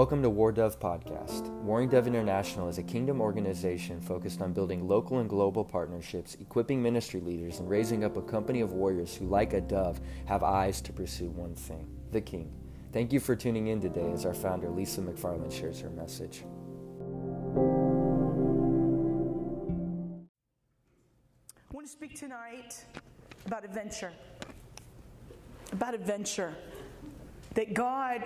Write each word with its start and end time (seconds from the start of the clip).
Welcome 0.00 0.22
to 0.22 0.30
War 0.30 0.50
Dove 0.50 0.80
Podcast. 0.80 1.50
Warring 1.60 1.90
Dove 1.90 2.06
International 2.06 2.70
is 2.70 2.78
a 2.78 2.82
kingdom 2.82 3.20
organization 3.20 4.00
focused 4.00 4.40
on 4.40 4.54
building 4.54 4.88
local 4.88 5.18
and 5.18 5.28
global 5.28 5.62
partnerships, 5.62 6.38
equipping 6.40 6.82
ministry 6.82 7.20
leaders, 7.20 7.58
and 7.58 7.68
raising 7.68 8.02
up 8.02 8.16
a 8.16 8.22
company 8.22 8.62
of 8.62 8.72
warriors 8.72 9.14
who, 9.14 9.26
like 9.26 9.52
a 9.52 9.60
dove, 9.60 10.00
have 10.24 10.42
eyes 10.42 10.80
to 10.80 10.92
pursue 10.94 11.28
one 11.28 11.54
thing 11.54 11.86
the 12.12 12.20
King. 12.22 12.50
Thank 12.94 13.12
you 13.12 13.20
for 13.20 13.36
tuning 13.36 13.66
in 13.66 13.78
today 13.78 14.10
as 14.10 14.24
our 14.24 14.32
founder, 14.32 14.70
Lisa 14.70 15.02
McFarland, 15.02 15.52
shares 15.52 15.80
her 15.80 15.90
message. 15.90 16.44
I 21.58 21.74
want 21.74 21.86
to 21.86 21.92
speak 21.92 22.18
tonight 22.18 22.86
about 23.44 23.66
adventure. 23.66 24.12
About 25.72 25.92
adventure. 25.92 26.54
That 27.52 27.74
God 27.74 28.24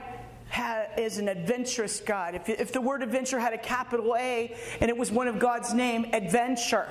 is 0.98 1.18
an 1.18 1.28
adventurous 1.28 2.00
God. 2.00 2.34
If, 2.34 2.48
if 2.48 2.72
the 2.72 2.80
word 2.80 3.02
adventure 3.02 3.38
had 3.38 3.52
a 3.52 3.58
capital 3.58 4.16
A 4.16 4.56
and 4.80 4.88
it 4.88 4.96
was 4.96 5.10
one 5.10 5.28
of 5.28 5.38
God's 5.38 5.74
name, 5.74 6.06
adventure. 6.12 6.86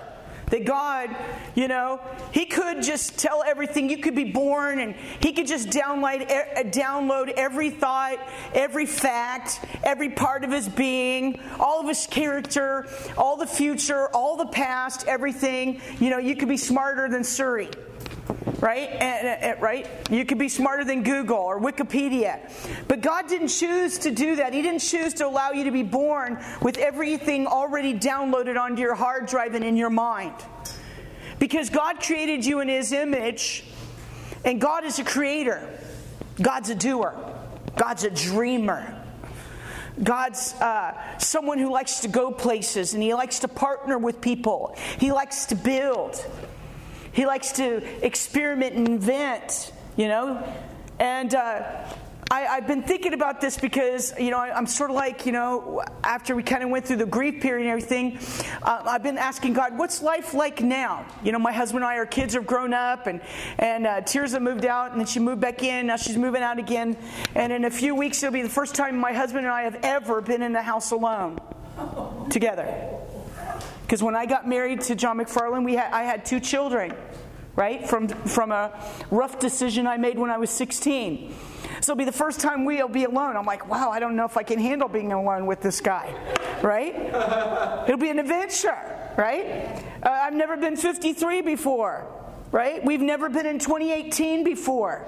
That 0.48 0.66
God, 0.66 1.16
you 1.56 1.68
know, 1.68 2.02
He 2.32 2.46
could 2.46 2.84
just 2.84 3.18
tell 3.18 3.44
everything. 3.44 3.90
You 3.90 3.98
could 3.98 4.16
be 4.16 4.26
born 4.26 4.80
and 4.80 4.94
He 5.20 5.32
could 5.32 5.48
just 5.48 5.70
download, 5.70 6.30
uh, 6.30 6.64
download 6.66 7.30
every 7.30 7.70
thought, 7.70 8.20
every 8.54 8.86
fact, 8.86 9.62
every 9.84 10.10
part 10.10 10.44
of 10.44 10.52
His 10.52 10.68
being, 10.68 11.40
all 11.60 11.80
of 11.80 11.88
His 11.88 12.06
character, 12.06 12.88
all 13.18 13.38
the 13.38 13.48
future, 13.48 14.10
all 14.10 14.36
the 14.36 14.46
past, 14.46 15.08
everything. 15.08 15.82
You 16.00 16.10
know, 16.10 16.20
you 16.20 16.36
could 16.36 16.50
be 16.50 16.58
smarter 16.58 17.10
than 17.10 17.24
Siri 17.24 17.70
right? 18.64 18.90
And, 18.92 19.28
and, 19.28 19.62
right? 19.62 19.86
You 20.10 20.24
could 20.24 20.38
be 20.38 20.48
smarter 20.48 20.86
than 20.86 21.04
Google 21.04 21.36
or 21.36 21.60
Wikipedia. 21.60 22.40
But 22.88 23.02
God 23.02 23.28
didn't 23.28 23.50
choose 23.50 23.98
to 24.00 24.12
do 24.12 24.38
that. 24.38 24.54
He 24.54 24.62
didn't 24.62 24.80
choose 24.80 25.14
to 25.16 25.28
allow 25.28 25.52
you 25.52 25.66
to 25.66 25.72
be 25.72 25.84
born 25.84 26.42
with 26.62 26.78
everything 26.78 27.46
already 27.46 27.94
downloaded 27.94 28.58
onto 28.58 28.82
your 28.82 28.96
hard 28.96 29.26
drive 29.26 29.54
and 29.54 29.66
in 29.66 29.76
your 29.76 29.90
mind. 29.90 30.34
Because 31.40 31.70
God 31.70 32.00
created 32.00 32.46
you 32.46 32.62
in 32.62 32.70
His 32.70 32.94
image, 32.94 33.66
and 34.46 34.62
God 34.62 34.86
is 34.86 34.98
a 34.98 35.04
creator, 35.04 35.68
God's 36.42 36.70
a 36.70 36.76
doer, 36.76 37.14
God's 37.76 38.06
a 38.06 38.10
dreamer. 38.10 38.98
God's 40.02 40.54
uh, 40.54 41.20
someone 41.20 41.60
who 41.60 41.72
likes 41.72 42.00
to 42.00 42.08
go 42.08 42.32
places 42.32 42.96
and 42.96 43.04
he 43.04 43.14
likes 43.14 43.40
to 43.40 43.48
partner 43.48 44.00
with 44.00 44.22
people. 44.22 44.76
He 45.00 45.12
likes 45.12 45.46
to 45.48 45.56
build. 45.56 46.26
He 47.14 47.26
likes 47.26 47.54
to 47.54 48.06
experiment 48.06 48.76
and 48.76 48.88
invent, 48.88 49.72
you 49.96 50.08
know? 50.08 50.44
And 51.00 51.34
uh, 51.34 51.86
I, 52.32 52.42
have 52.42 52.66
been 52.66 52.82
thinking 52.82 53.14
about 53.14 53.40
this 53.40 53.60
because, 53.60 54.18
you 54.20 54.32
know, 54.32 54.40
I, 54.40 54.58
am 54.58 54.66
sort 54.66 54.90
of 54.90 54.96
like, 54.96 55.28
you 55.28 55.32
know, 55.32 55.84
after 56.04 56.36
we 56.36 56.42
kind 56.42 56.64
of 56.64 56.70
went 56.70 56.86
through 56.86 56.98
the 56.98 57.06
grief 57.06 57.42
period 57.42 57.68
and 57.68 57.72
everything, 57.72 58.18
uh, 58.64 58.82
I've 58.86 59.04
been 59.04 59.20
asking 59.20 59.54
God, 59.54 59.78
what's 59.78 60.02
life 60.02 60.34
like 60.34 60.60
now? 60.60 61.06
You 61.24 61.32
know, 61.32 61.38
my 61.38 61.52
husband 61.52 61.84
and 61.84 61.94
I, 61.94 61.98
our 61.98 62.08
kids 62.08 62.34
have 62.34 62.48
grown 62.48 62.74
up, 62.74 63.06
and, 63.06 63.22
and 63.60 63.86
uh, 63.86 64.02
Tirza 64.02 64.42
moved 64.42 64.66
out, 64.66 64.92
and 64.92 65.00
then 65.00 65.06
she 65.06 65.20
moved 65.20 65.42
back 65.42 65.62
in. 65.62 65.88
Now 65.88 65.98
she's 65.98 66.18
moving 66.18 66.42
out 66.42 66.58
again. 66.58 66.98
And 67.36 67.54
in 67.54 67.66
a 67.66 67.72
few 67.72 67.94
weeks, 67.94 68.24
it'll 68.24 68.34
be 68.34 68.42
the 68.42 68.50
first 68.50 68.74
time 68.74 68.98
my 68.98 69.14
husband 69.14 69.46
and 69.46 69.54
I 69.54 69.64
have 69.64 69.78
ever 69.84 70.20
been 70.20 70.42
in 70.42 70.54
the 70.54 70.64
house 70.64 70.90
alone 70.90 71.40
together. 72.32 73.03
Because 73.94 74.02
when 74.02 74.16
I 74.16 74.26
got 74.26 74.50
married 74.50 74.82
to 74.82 74.96
John 74.96 75.20
McFarland, 75.20 75.66
we 75.66 75.76
had, 75.76 75.94
I 75.94 76.02
had 76.02 76.26
two 76.26 76.40
children, 76.40 76.96
right? 77.56 77.88
From, 77.88 78.08
from 78.08 78.52
a 78.52 78.74
rough 79.12 79.38
decision 79.38 79.86
I 79.86 79.98
made 79.98 80.18
when 80.18 80.32
I 80.32 80.40
was 80.40 80.50
16. 80.50 81.32
So 81.80 81.92
it'll 81.92 81.96
be 81.98 82.04
the 82.04 82.12
first 82.12 82.40
time 82.40 82.66
we'll 82.66 82.88
be 82.88 83.04
alone. 83.04 83.38
I'm 83.38 83.46
like, 83.46 83.70
wow, 83.70 83.92
I 83.92 84.00
don't 84.00 84.16
know 84.16 84.26
if 84.26 84.36
I 84.36 84.42
can 84.42 84.58
handle 84.58 84.90
being 84.90 85.12
alone 85.12 85.46
with 85.46 85.62
this 85.62 85.80
guy, 85.80 86.12
right? 86.64 86.96
It'll 87.88 88.00
be 88.00 88.10
an 88.10 88.18
adventure, 88.18 88.80
right? 89.16 89.86
Uh, 90.02 90.10
I've 90.10 90.34
never 90.34 90.58
been 90.58 90.76
53 90.76 91.44
before, 91.44 92.08
right? 92.52 92.84
We've 92.84 93.00
never 93.00 93.30
been 93.30 93.46
in 93.46 93.60
2018 93.60 94.44
before. 94.44 95.06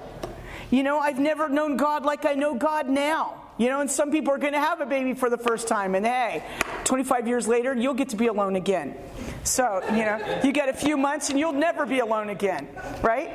You 0.70 0.84
know, 0.84 1.00
I've 1.00 1.18
never 1.18 1.48
known 1.48 1.76
God 1.76 2.04
like 2.04 2.24
I 2.24 2.34
know 2.34 2.54
God 2.54 2.88
now. 2.88 3.45
You 3.58 3.70
know, 3.70 3.80
and 3.80 3.90
some 3.90 4.10
people 4.10 4.32
are 4.34 4.38
going 4.38 4.52
to 4.52 4.60
have 4.60 4.80
a 4.80 4.86
baby 4.86 5.14
for 5.14 5.30
the 5.30 5.38
first 5.38 5.66
time, 5.66 5.94
and 5.94 6.04
hey, 6.04 6.44
25 6.84 7.26
years 7.26 7.48
later, 7.48 7.74
you'll 7.74 7.94
get 7.94 8.10
to 8.10 8.16
be 8.16 8.26
alone 8.26 8.56
again. 8.56 8.96
So, 9.44 9.82
you 9.90 10.04
know, 10.04 10.40
you 10.44 10.52
get 10.52 10.68
a 10.68 10.74
few 10.74 10.96
months 10.96 11.30
and 11.30 11.38
you'll 11.38 11.52
never 11.52 11.86
be 11.86 12.00
alone 12.00 12.30
again, 12.30 12.68
right? 13.02 13.28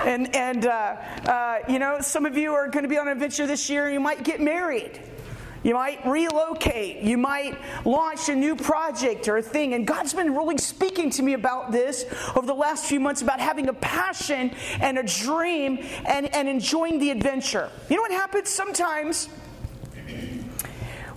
And, 0.00 0.34
and 0.34 0.66
uh, 0.66 0.96
uh, 1.26 1.58
you 1.68 1.78
know, 1.78 2.00
some 2.00 2.26
of 2.26 2.36
you 2.36 2.54
are 2.54 2.68
going 2.68 2.82
to 2.82 2.88
be 2.88 2.98
on 2.98 3.06
an 3.06 3.12
adventure 3.12 3.46
this 3.46 3.68
year, 3.70 3.90
you 3.90 4.00
might 4.00 4.24
get 4.24 4.40
married. 4.40 5.00
You 5.62 5.74
might 5.74 6.06
relocate. 6.06 7.02
You 7.02 7.18
might 7.18 7.58
launch 7.84 8.28
a 8.28 8.34
new 8.34 8.54
project 8.54 9.28
or 9.28 9.38
a 9.38 9.42
thing. 9.42 9.74
And 9.74 9.86
God's 9.86 10.14
been 10.14 10.34
really 10.34 10.56
speaking 10.56 11.10
to 11.10 11.22
me 11.22 11.32
about 11.32 11.72
this 11.72 12.04
over 12.36 12.46
the 12.46 12.54
last 12.54 12.86
few 12.86 13.00
months 13.00 13.22
about 13.22 13.40
having 13.40 13.68
a 13.68 13.74
passion 13.74 14.52
and 14.80 14.98
a 14.98 15.02
dream 15.02 15.84
and, 16.06 16.32
and 16.34 16.48
enjoying 16.48 17.00
the 17.00 17.10
adventure. 17.10 17.70
You 17.90 17.96
know 17.96 18.02
what 18.02 18.12
happens? 18.12 18.48
Sometimes 18.48 19.28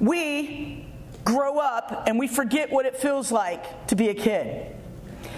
we 0.02 0.86
grow 1.24 1.60
up 1.60 2.04
and 2.08 2.18
we 2.18 2.28
forget 2.28 2.72
what 2.72 2.86
it 2.86 2.98
feels 2.98 3.32
like 3.32 3.88
to 3.88 3.96
be 3.96 4.10
a 4.10 4.14
kid. 4.14 4.76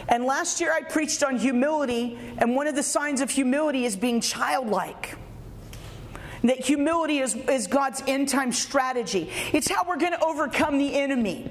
And 0.07 0.24
last 0.24 0.62
year 0.62 0.72
I 0.72 0.81
preached 0.81 1.24
on 1.24 1.38
humility, 1.38 2.18
and 2.38 2.56
one 2.56 2.68
of 2.68 2.75
the 2.75 2.84
signs 2.84 3.22
of 3.22 3.29
humility 3.29 3.85
is 3.85 3.96
being 3.96 4.22
childlike. 4.22 5.18
That 6.44 6.59
humility 6.59 7.19
is, 7.19 7.35
is 7.35 7.68
God's 7.68 8.01
end 8.07 8.29
time 8.29 8.51
strategy. 8.51 9.29
It's 9.53 9.69
how 9.69 9.84
we're 9.88 9.97
going 9.97 10.12
to 10.12 10.24
overcome 10.24 10.78
the 10.78 10.95
enemy. 10.95 11.50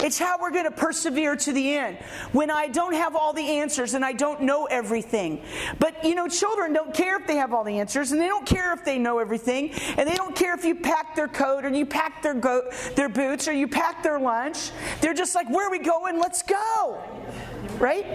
It's 0.00 0.18
how 0.18 0.38
we're 0.40 0.50
going 0.50 0.64
to 0.64 0.70
persevere 0.70 1.36
to 1.36 1.52
the 1.52 1.74
end 1.74 1.98
when 2.32 2.50
I 2.50 2.68
don't 2.68 2.94
have 2.94 3.16
all 3.16 3.32
the 3.32 3.58
answers 3.58 3.94
and 3.94 4.04
I 4.04 4.12
don't 4.12 4.42
know 4.42 4.66
everything. 4.66 5.42
But 5.78 6.04
you 6.04 6.14
know, 6.14 6.28
children 6.28 6.72
don't 6.72 6.94
care 6.94 7.18
if 7.18 7.26
they 7.26 7.36
have 7.36 7.52
all 7.52 7.64
the 7.64 7.78
answers 7.78 8.12
and 8.12 8.20
they 8.20 8.28
don't 8.28 8.46
care 8.46 8.72
if 8.72 8.84
they 8.84 8.98
know 8.98 9.18
everything 9.18 9.70
and 9.96 10.08
they 10.08 10.14
don't 10.14 10.34
care 10.34 10.54
if 10.54 10.64
you 10.64 10.74
pack 10.74 11.14
their 11.14 11.28
coat 11.28 11.64
or 11.64 11.68
you 11.68 11.86
pack 11.86 12.22
their, 12.22 12.34
go- 12.34 12.70
their 12.94 13.08
boots 13.08 13.48
or 13.48 13.52
you 13.52 13.68
pack 13.68 14.02
their 14.02 14.18
lunch. 14.18 14.70
They're 15.00 15.14
just 15.14 15.34
like, 15.34 15.48
where 15.50 15.66
are 15.66 15.70
we 15.70 15.78
going? 15.78 16.18
Let's 16.18 16.42
go. 16.42 17.02
Right? 17.78 18.06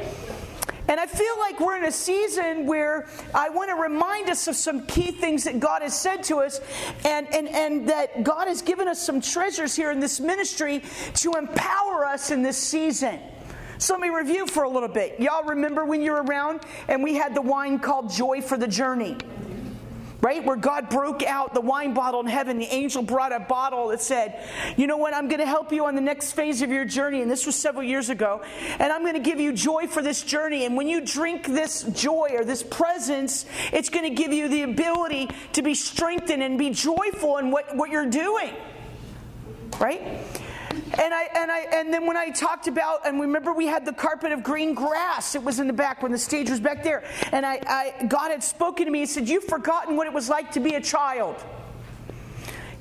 And 0.88 1.00
I 1.00 1.06
feel 1.06 1.40
like 1.40 1.60
we're 1.60 1.78
in 1.78 1.86
a 1.86 1.92
season 1.92 2.66
where 2.66 3.08
I 3.34 3.50
want 3.50 3.70
to 3.70 3.76
remind 3.76 4.30
us 4.30 4.48
of 4.48 4.56
some 4.56 4.86
key 4.88 5.12
things 5.12 5.44
that 5.46 5.60
God 5.60 5.82
has 5.82 6.00
said 6.00 6.24
to 6.24 6.38
us 6.38 6.60
and, 7.06 7.34
and, 7.34 7.48
and 7.48 7.88
that 7.90 8.24
God 8.24 8.48
has 8.48 8.62
given 8.62 8.88
us 8.88 9.02
some 9.02 9.22
treasures 9.22 9.76
here 9.76 9.92
in 9.92 10.00
this 10.00 10.20
ministry 10.20 10.84
to 11.16 11.34
empower 11.34 12.06
us 12.06 12.32
in 12.32 12.42
this 12.42 12.58
season. 12.58 13.20
So 13.78 13.94
let 13.94 14.02
me 14.02 14.10
review 14.10 14.46
for 14.48 14.64
a 14.64 14.70
little 14.70 14.90
bit. 14.90 15.20
Y'all 15.20 15.44
remember 15.44 15.86
when 15.86 16.02
you 16.02 16.12
were 16.12 16.24
around 16.24 16.62
and 16.88 17.02
we 17.02 17.16
had 17.16 17.34
the 17.34 17.42
wine 17.42 17.80
called 17.80 18.12
Joy 18.12 18.42
for 18.42 18.58
the 18.58 18.68
Journey? 18.68 19.18
Right? 20.22 20.44
Where 20.44 20.56
God 20.56 20.90
broke 20.90 21.24
out 21.24 21.54
the 21.54 21.62
wine 21.62 21.94
bottle 21.94 22.20
in 22.20 22.28
heaven. 22.28 22.60
The 22.60 22.66
angel 22.66 23.02
brought 23.02 23.34
a 23.34 23.40
bottle 23.40 23.90
that 23.90 24.02
said, 24.02 24.40
You 24.78 24.88
know 24.88 24.98
what? 24.98 25.14
I'm 25.14 25.28
going 25.28 25.40
to 25.40 25.48
help 25.48 25.72
you 25.72 25.86
on 25.86 25.96
the 25.96 26.02
next 26.02 26.34
phase 26.34 26.62
of 26.62 26.70
your 26.70 26.86
journey. 26.86 27.22
And 27.22 27.30
this 27.30 27.46
was 27.46 27.56
several 27.56 27.84
years 27.84 28.10
ago. 28.10 28.42
And 28.80 28.94
I'm 28.94 29.02
going 29.02 29.16
to 29.16 29.20
give 29.20 29.40
you 29.40 29.52
joy 29.52 29.88
for 29.88 30.02
this 30.02 30.22
journey. 30.22 30.66
And 30.66 30.78
when 30.78 30.88
you 30.88 31.02
drink 31.02 31.48
this 31.48 31.84
joy 31.84 32.30
or 32.34 32.46
this 32.46 32.64
presence, 32.64 33.46
it's 33.74 33.90
going 33.90 34.08
to 34.08 34.16
give 34.16 34.32
you 34.32 34.48
the 34.48 34.62
ability 34.64 35.30
to 35.54 35.62
be 35.62 35.74
strengthened 35.74 36.44
and 36.44 36.58
be 36.58 36.70
joyful 36.70 37.38
in 37.38 37.50
what, 37.52 37.76
what 37.76 37.90
you're 37.90 38.10
doing, 38.10 38.54
right? 39.80 40.20
And 41.00 41.14
I 41.14 41.30
and 41.36 41.52
I 41.52 41.60
and 41.74 41.94
then 41.94 42.06
when 42.06 42.18
I 42.18 42.30
talked 42.30 42.68
about 42.68 43.08
and 43.08 43.20
remember 43.20 43.54
we 43.54 43.66
had 43.66 43.86
the 43.86 43.94
carpet 43.94 44.32
of 44.32 44.44
green 44.44 44.74
grass. 44.74 45.36
It 45.36 45.44
was 45.44 45.60
in 45.60 45.68
the 45.68 45.74
back 45.74 46.04
when 46.04 46.12
the 46.12 46.18
stage 46.18 46.50
was 46.50 46.60
back 46.60 46.84
there. 46.84 47.04
And 47.32 47.46
I, 47.46 47.62
I 47.68 48.06
God 48.06 48.32
had 48.32 48.44
spoken 48.44 48.86
to 48.86 48.92
me 48.92 49.02
and 49.02 49.10
said, 49.10 49.30
"You've 49.30 49.46
forgotten 49.46 49.96
what 49.96 50.08
it 50.08 50.14
was 50.14 50.30
like 50.30 50.52
to 50.52 50.60
be 50.60 50.76
a 50.76 50.82
child." 50.82 51.38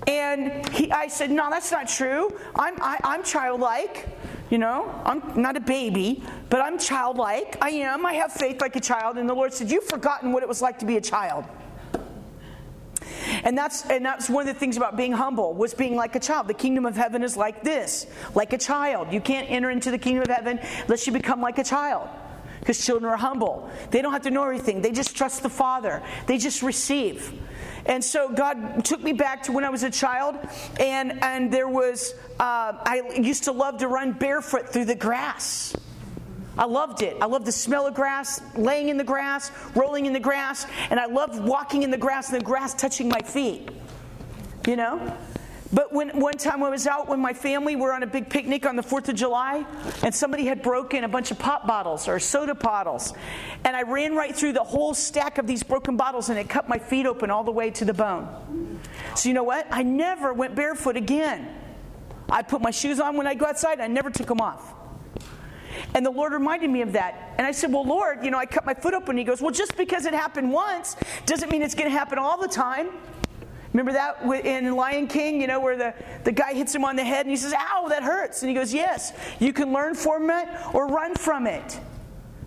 And 0.08 0.68
he, 0.70 0.90
I 0.90 1.06
said, 1.06 1.30
"No, 1.30 1.48
that's 1.50 1.70
not 1.70 1.88
true. 1.88 2.36
I'm 2.56 2.74
I, 2.82 2.98
I'm 3.04 3.22
childlike." 3.22 4.08
You 4.50 4.58
know, 4.58 4.92
I'm 5.04 5.40
not 5.40 5.56
a 5.56 5.60
baby, 5.60 6.24
but 6.48 6.60
I'm 6.60 6.76
childlike. 6.76 7.56
I 7.62 7.70
am. 7.70 8.04
I 8.04 8.14
have 8.14 8.32
faith 8.32 8.60
like 8.60 8.74
a 8.74 8.80
child. 8.80 9.16
And 9.16 9.28
the 9.28 9.34
Lord 9.34 9.54
said, 9.54 9.70
You've 9.70 9.84
forgotten 9.84 10.32
what 10.32 10.42
it 10.42 10.48
was 10.48 10.60
like 10.60 10.80
to 10.80 10.84
be 10.84 10.96
a 10.96 11.00
child. 11.00 11.44
And 13.44 13.56
that's 13.56 13.82
and 13.88 14.04
that's 14.04 14.28
one 14.28 14.46
of 14.46 14.54
the 14.54 14.58
things 14.58 14.76
about 14.76 14.96
being 14.96 15.12
humble 15.12 15.54
was 15.54 15.74
being 15.74 15.96
like 15.96 16.14
a 16.16 16.20
child. 16.20 16.48
The 16.48 16.54
kingdom 16.54 16.86
of 16.86 16.96
heaven 16.96 17.22
is 17.22 17.36
like 17.36 17.62
this, 17.62 18.06
like 18.34 18.52
a 18.52 18.58
child. 18.58 19.12
You 19.12 19.20
can't 19.20 19.50
enter 19.50 19.70
into 19.70 19.90
the 19.90 19.98
kingdom 19.98 20.22
of 20.22 20.28
heaven 20.28 20.60
unless 20.82 21.06
you 21.06 21.12
become 21.12 21.40
like 21.40 21.58
a 21.58 21.64
child. 21.64 22.08
Because 22.60 22.84
children 22.84 23.10
are 23.10 23.16
humble. 23.16 23.70
They 23.90 24.02
don't 24.02 24.12
have 24.12 24.22
to 24.22 24.30
know 24.30 24.42
everything. 24.42 24.82
They 24.82 24.92
just 24.92 25.16
trust 25.16 25.42
the 25.42 25.48
Father. 25.48 26.02
They 26.26 26.36
just 26.36 26.62
receive. 26.62 27.32
And 27.86 28.04
so 28.04 28.28
God 28.28 28.84
took 28.84 29.02
me 29.02 29.12
back 29.12 29.44
to 29.44 29.52
when 29.52 29.64
I 29.64 29.70
was 29.70 29.82
a 29.82 29.90
child, 29.90 30.36
and 30.78 31.22
and 31.24 31.50
there 31.50 31.68
was 31.68 32.14
uh, 32.38 32.72
I 32.84 33.02
used 33.18 33.44
to 33.44 33.52
love 33.52 33.78
to 33.78 33.88
run 33.88 34.12
barefoot 34.12 34.68
through 34.68 34.84
the 34.84 34.94
grass. 34.94 35.74
I 36.60 36.66
loved 36.66 37.00
it. 37.00 37.16
I 37.22 37.24
loved 37.24 37.46
the 37.46 37.52
smell 37.52 37.86
of 37.86 37.94
grass, 37.94 38.42
laying 38.54 38.90
in 38.90 38.98
the 38.98 39.04
grass, 39.04 39.50
rolling 39.74 40.04
in 40.04 40.12
the 40.12 40.20
grass, 40.20 40.66
and 40.90 41.00
I 41.00 41.06
loved 41.06 41.42
walking 41.42 41.84
in 41.84 41.90
the 41.90 41.96
grass 41.96 42.30
and 42.30 42.38
the 42.38 42.44
grass 42.44 42.74
touching 42.74 43.08
my 43.08 43.20
feet. 43.20 43.70
You 44.68 44.76
know? 44.76 45.16
But 45.72 45.92
when 45.94 46.10
one 46.20 46.34
time 46.34 46.62
I 46.62 46.68
was 46.68 46.86
out 46.86 47.08
when 47.08 47.18
my 47.18 47.32
family, 47.32 47.76
were 47.76 47.94
on 47.94 48.02
a 48.02 48.06
big 48.06 48.28
picnic 48.28 48.66
on 48.66 48.76
the 48.76 48.82
4th 48.82 49.08
of 49.08 49.14
July, 49.14 49.64
and 50.02 50.14
somebody 50.14 50.44
had 50.44 50.60
broken 50.60 51.04
a 51.04 51.08
bunch 51.08 51.30
of 51.30 51.38
pop 51.38 51.66
bottles 51.66 52.08
or 52.08 52.18
soda 52.18 52.54
bottles. 52.54 53.14
And 53.64 53.74
I 53.74 53.82
ran 53.82 54.14
right 54.14 54.36
through 54.36 54.52
the 54.52 54.64
whole 54.64 54.92
stack 54.92 55.38
of 55.38 55.46
these 55.46 55.62
broken 55.62 55.96
bottles, 55.96 56.28
and 56.28 56.38
it 56.38 56.50
cut 56.50 56.68
my 56.68 56.78
feet 56.78 57.06
open 57.06 57.30
all 57.30 57.44
the 57.44 57.52
way 57.52 57.70
to 57.70 57.86
the 57.86 57.94
bone. 57.94 58.80
So, 59.14 59.30
you 59.30 59.34
know 59.34 59.44
what? 59.44 59.66
I 59.70 59.82
never 59.82 60.34
went 60.34 60.54
barefoot 60.54 60.98
again. 60.98 61.48
I 62.28 62.42
put 62.42 62.60
my 62.60 62.70
shoes 62.70 63.00
on 63.00 63.16
when 63.16 63.26
I 63.26 63.34
go 63.34 63.46
outside, 63.46 63.80
I 63.80 63.86
never 63.86 64.10
took 64.10 64.26
them 64.26 64.42
off. 64.42 64.74
And 65.94 66.04
the 66.04 66.10
Lord 66.10 66.32
reminded 66.32 66.70
me 66.70 66.82
of 66.82 66.92
that. 66.92 67.34
And 67.38 67.46
I 67.46 67.52
said, 67.52 67.72
Well, 67.72 67.84
Lord, 67.84 68.24
you 68.24 68.30
know, 68.30 68.38
I 68.38 68.46
cut 68.46 68.64
my 68.64 68.74
foot 68.74 68.94
open. 68.94 69.16
He 69.16 69.24
goes, 69.24 69.40
Well, 69.40 69.52
just 69.52 69.76
because 69.76 70.06
it 70.06 70.14
happened 70.14 70.52
once 70.52 70.96
doesn't 71.26 71.50
mean 71.50 71.62
it's 71.62 71.74
going 71.74 71.90
to 71.90 71.96
happen 71.96 72.18
all 72.18 72.40
the 72.40 72.48
time. 72.48 72.88
Remember 73.72 73.92
that 73.92 74.22
in 74.44 74.74
Lion 74.74 75.06
King, 75.06 75.40
you 75.40 75.46
know, 75.46 75.60
where 75.60 75.76
the, 75.76 75.94
the 76.24 76.32
guy 76.32 76.54
hits 76.54 76.74
him 76.74 76.84
on 76.84 76.96
the 76.96 77.04
head 77.04 77.26
and 77.26 77.30
he 77.30 77.36
says, 77.36 77.54
Ow, 77.56 77.86
that 77.88 78.02
hurts. 78.02 78.42
And 78.42 78.48
he 78.48 78.54
goes, 78.54 78.74
Yes, 78.74 79.12
you 79.38 79.52
can 79.52 79.72
learn 79.72 79.94
from 79.94 80.30
it 80.30 80.48
or 80.74 80.88
run 80.88 81.14
from 81.14 81.46
it. 81.46 81.78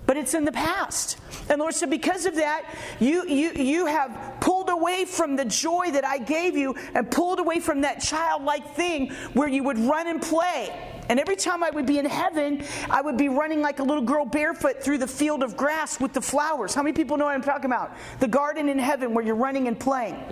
But 0.05 0.17
it's 0.17 0.33
in 0.33 0.43
the 0.43 0.51
past. 0.51 1.17
And 1.49 1.59
Lord 1.59 1.73
said, 1.73 1.89
Because 1.89 2.25
of 2.25 2.35
that, 2.35 2.65
you, 2.99 3.27
you, 3.27 3.51
you 3.53 3.85
have 3.85 4.37
pulled 4.41 4.69
away 4.69 5.05
from 5.05 5.37
the 5.37 5.45
joy 5.45 5.91
that 5.91 6.05
I 6.05 6.17
gave 6.17 6.57
you 6.57 6.75
and 6.93 7.09
pulled 7.09 7.39
away 7.39 7.61
from 7.61 7.81
that 7.81 8.01
childlike 8.01 8.75
thing 8.75 9.11
where 9.33 9.47
you 9.47 9.63
would 9.63 9.79
run 9.79 10.07
and 10.07 10.21
play. 10.21 10.92
And 11.09 11.19
every 11.19 11.35
time 11.35 11.63
I 11.63 11.69
would 11.69 11.85
be 11.85 11.99
in 11.99 12.05
heaven, 12.05 12.63
I 12.89 13.01
would 13.01 13.17
be 13.17 13.29
running 13.29 13.61
like 13.61 13.79
a 13.79 13.83
little 13.83 14.03
girl 14.03 14.25
barefoot 14.25 14.81
through 14.81 14.99
the 14.99 15.07
field 15.07 15.43
of 15.43 15.57
grass 15.57 15.99
with 15.99 16.13
the 16.13 16.21
flowers. 16.21 16.73
How 16.73 16.81
many 16.81 16.93
people 16.93 17.17
know 17.17 17.25
what 17.25 17.35
I'm 17.35 17.41
talking 17.41 17.65
about? 17.65 17.95
The 18.19 18.27
garden 18.27 18.69
in 18.69 18.79
heaven 18.79 19.13
where 19.13 19.23
you're 19.23 19.35
running 19.35 19.67
and 19.67 19.79
playing. 19.79 20.23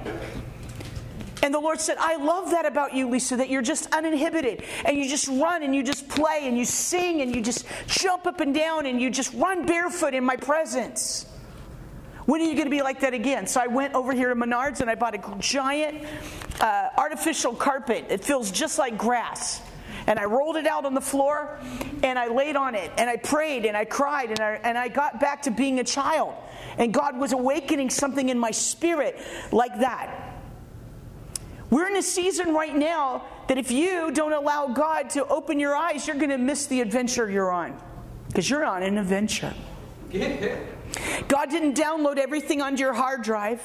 And 1.43 1.53
the 1.53 1.59
Lord 1.59 1.81
said, 1.81 1.97
I 1.99 2.17
love 2.17 2.51
that 2.51 2.65
about 2.65 2.93
you, 2.93 3.09
Lisa, 3.09 3.35
that 3.37 3.49
you're 3.49 3.63
just 3.63 3.91
uninhibited 3.93 4.63
and 4.85 4.95
you 4.95 5.09
just 5.09 5.27
run 5.27 5.63
and 5.63 5.75
you 5.75 5.81
just 5.83 6.07
play 6.07 6.41
and 6.43 6.57
you 6.57 6.65
sing 6.65 7.21
and 7.21 7.35
you 7.35 7.41
just 7.41 7.65
jump 7.87 8.27
up 8.27 8.41
and 8.41 8.53
down 8.53 8.85
and 8.85 9.01
you 9.01 9.09
just 9.09 9.33
run 9.33 9.65
barefoot 9.65 10.13
in 10.13 10.23
my 10.23 10.35
presence. 10.35 11.25
When 12.25 12.41
are 12.41 12.45
you 12.45 12.53
going 12.53 12.65
to 12.65 12.71
be 12.71 12.83
like 12.83 12.99
that 12.99 13.15
again? 13.15 13.47
So 13.47 13.59
I 13.59 13.67
went 13.67 13.95
over 13.95 14.13
here 14.13 14.29
to 14.29 14.35
Menards 14.35 14.81
and 14.81 14.89
I 14.89 14.95
bought 14.95 15.15
a 15.15 15.35
giant 15.39 16.05
uh, 16.59 16.89
artificial 16.95 17.55
carpet. 17.55 18.05
It 18.09 18.23
feels 18.23 18.51
just 18.51 18.77
like 18.77 18.97
grass. 18.97 19.61
And 20.07 20.19
I 20.19 20.25
rolled 20.25 20.55
it 20.55 20.67
out 20.67 20.85
on 20.85 20.93
the 20.93 21.01
floor 21.01 21.59
and 22.03 22.17
I 22.17 22.27
laid 22.27 22.55
on 22.55 22.75
it 22.75 22.91
and 22.97 23.09
I 23.09 23.17
prayed 23.17 23.65
and 23.65 23.75
I 23.77 23.85
cried 23.85 24.29
and 24.29 24.39
I, 24.39 24.59
and 24.63 24.77
I 24.77 24.87
got 24.87 25.19
back 25.19 25.43
to 25.43 25.51
being 25.51 25.79
a 25.79 25.83
child. 25.83 26.33
And 26.77 26.93
God 26.93 27.17
was 27.17 27.33
awakening 27.33 27.89
something 27.89 28.29
in 28.29 28.39
my 28.39 28.51
spirit 28.51 29.19
like 29.51 29.79
that. 29.79 30.31
We're 31.69 31.87
in 31.87 31.95
a 31.95 32.03
season 32.03 32.53
right 32.53 32.75
now 32.75 33.25
that 33.47 33.57
if 33.57 33.71
you 33.71 34.11
don't 34.11 34.33
allow 34.33 34.67
God 34.67 35.09
to 35.11 35.25
open 35.27 35.59
your 35.59 35.75
eyes, 35.75 36.05
you're 36.05 36.17
going 36.17 36.29
to 36.29 36.37
miss 36.37 36.65
the 36.67 36.81
adventure 36.81 37.29
you're 37.29 37.51
on. 37.51 37.81
Because 38.27 38.49
you're 38.49 38.65
on 38.65 38.83
an 38.83 38.97
adventure. 38.97 39.53
God 40.11 41.49
didn't 41.49 41.75
download 41.75 42.17
everything 42.17 42.61
onto 42.61 42.81
your 42.81 42.93
hard 42.93 43.21
drive. 43.21 43.61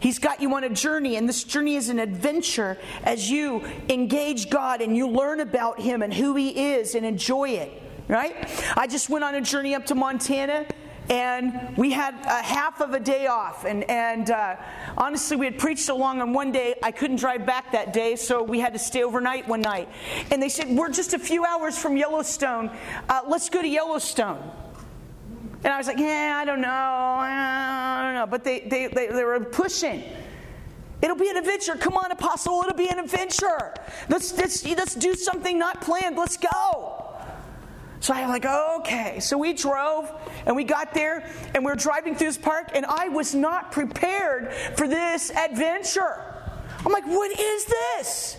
He's 0.00 0.18
got 0.18 0.40
you 0.40 0.54
on 0.54 0.64
a 0.64 0.70
journey, 0.70 1.16
and 1.16 1.28
this 1.28 1.44
journey 1.44 1.76
is 1.76 1.88
an 1.88 1.98
adventure 1.98 2.78
as 3.04 3.30
you 3.30 3.64
engage 3.88 4.50
God 4.50 4.80
and 4.80 4.96
you 4.96 5.08
learn 5.08 5.40
about 5.40 5.80
Him 5.80 6.02
and 6.02 6.12
who 6.12 6.34
He 6.34 6.72
is 6.72 6.94
and 6.94 7.04
enjoy 7.06 7.50
it, 7.50 7.82
right? 8.08 8.34
I 8.76 8.86
just 8.86 9.08
went 9.08 9.24
on 9.24 9.34
a 9.34 9.40
journey 9.40 9.74
up 9.74 9.86
to 9.86 9.94
Montana 9.94 10.66
and 11.10 11.76
we 11.76 11.90
had 11.90 12.14
a 12.26 12.42
half 12.42 12.80
of 12.80 12.92
a 12.92 13.00
day 13.00 13.26
off. 13.26 13.64
And, 13.64 13.84
and 13.84 14.30
uh, 14.30 14.56
honestly, 14.96 15.36
we 15.36 15.46
had 15.46 15.58
preached 15.58 15.82
so 15.82 15.96
long 15.96 16.20
on 16.20 16.32
one 16.32 16.52
day, 16.52 16.74
I 16.82 16.90
couldn't 16.90 17.16
drive 17.16 17.46
back 17.46 17.72
that 17.72 17.92
day, 17.92 18.16
so 18.16 18.42
we 18.42 18.60
had 18.60 18.74
to 18.74 18.78
stay 18.78 19.02
overnight 19.02 19.48
one 19.48 19.62
night. 19.62 19.88
And 20.30 20.42
they 20.42 20.48
said, 20.48 20.68
We're 20.68 20.90
just 20.90 21.14
a 21.14 21.18
few 21.18 21.44
hours 21.44 21.78
from 21.78 21.96
Yellowstone. 21.96 22.70
Uh, 23.08 23.22
let's 23.26 23.48
go 23.48 23.62
to 23.62 23.68
Yellowstone. 23.68 24.50
And 25.64 25.72
I 25.72 25.78
was 25.78 25.86
like, 25.86 25.98
Yeah, 25.98 26.38
I 26.40 26.44
don't 26.44 26.60
know. 26.60 26.68
I 26.68 28.00
don't 28.02 28.14
know. 28.14 28.26
But 28.26 28.44
they, 28.44 28.60
they, 28.60 28.86
they, 28.88 29.08
they 29.08 29.24
were 29.24 29.40
pushing. 29.40 30.04
It'll 31.00 31.16
be 31.16 31.30
an 31.30 31.36
adventure. 31.36 31.76
Come 31.76 31.96
on, 31.96 32.10
Apostle, 32.10 32.60
it'll 32.62 32.76
be 32.76 32.88
an 32.88 32.98
adventure. 32.98 33.72
Let's, 34.08 34.36
let's, 34.36 34.64
let's 34.66 34.94
do 34.96 35.14
something 35.14 35.58
not 35.58 35.80
planned. 35.80 36.16
Let's 36.16 36.36
go. 36.36 37.04
So 38.00 38.14
I'm 38.14 38.28
like, 38.28 38.44
okay. 38.44 39.20
So 39.20 39.38
we 39.38 39.52
drove 39.52 40.10
and 40.46 40.56
we 40.56 40.64
got 40.64 40.94
there 40.94 41.28
and 41.54 41.64
we 41.64 41.70
are 41.70 41.76
driving 41.76 42.14
through 42.14 42.28
this 42.28 42.38
park 42.38 42.70
and 42.74 42.84
I 42.86 43.08
was 43.08 43.34
not 43.34 43.72
prepared 43.72 44.52
for 44.76 44.88
this 44.88 45.30
adventure. 45.30 46.24
I'm 46.84 46.92
like, 46.92 47.06
what 47.06 47.38
is 47.38 47.64
this? 47.64 48.36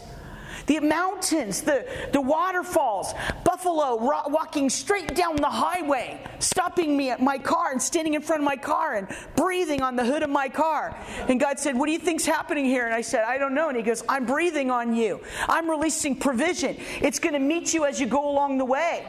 The 0.69 0.79
mountains, 0.81 1.61
the, 1.61 1.83
the 2.13 2.21
waterfalls, 2.21 3.15
buffalo 3.43 3.99
ro- 3.99 4.27
walking 4.27 4.69
straight 4.69 5.15
down 5.15 5.35
the 5.37 5.49
highway, 5.49 6.21
stopping 6.37 6.95
me 6.95 7.09
at 7.09 7.23
my 7.23 7.39
car 7.39 7.71
and 7.71 7.81
standing 7.81 8.13
in 8.13 8.21
front 8.21 8.43
of 8.43 8.45
my 8.45 8.55
car 8.55 8.93
and 8.93 9.07
breathing 9.35 9.81
on 9.81 9.95
the 9.95 10.05
hood 10.05 10.21
of 10.21 10.29
my 10.29 10.47
car. 10.47 10.95
And 11.27 11.39
God 11.39 11.57
said, 11.57 11.75
What 11.75 11.87
do 11.87 11.91
you 11.91 11.97
think's 11.97 12.23
happening 12.23 12.65
here? 12.65 12.85
And 12.85 12.93
I 12.93 13.01
said, 13.01 13.23
I 13.23 13.39
don't 13.39 13.55
know. 13.55 13.69
And 13.69 13.77
He 13.77 13.81
goes, 13.81 14.03
I'm 14.07 14.27
breathing 14.27 14.69
on 14.69 14.95
you. 14.95 15.21
I'm 15.47 15.67
releasing 15.67 16.15
provision. 16.15 16.77
It's 17.01 17.17
going 17.17 17.33
to 17.33 17.39
meet 17.39 17.73
you 17.73 17.85
as 17.85 17.99
you 17.99 18.05
go 18.05 18.29
along 18.29 18.59
the 18.59 18.65
way. 18.65 19.07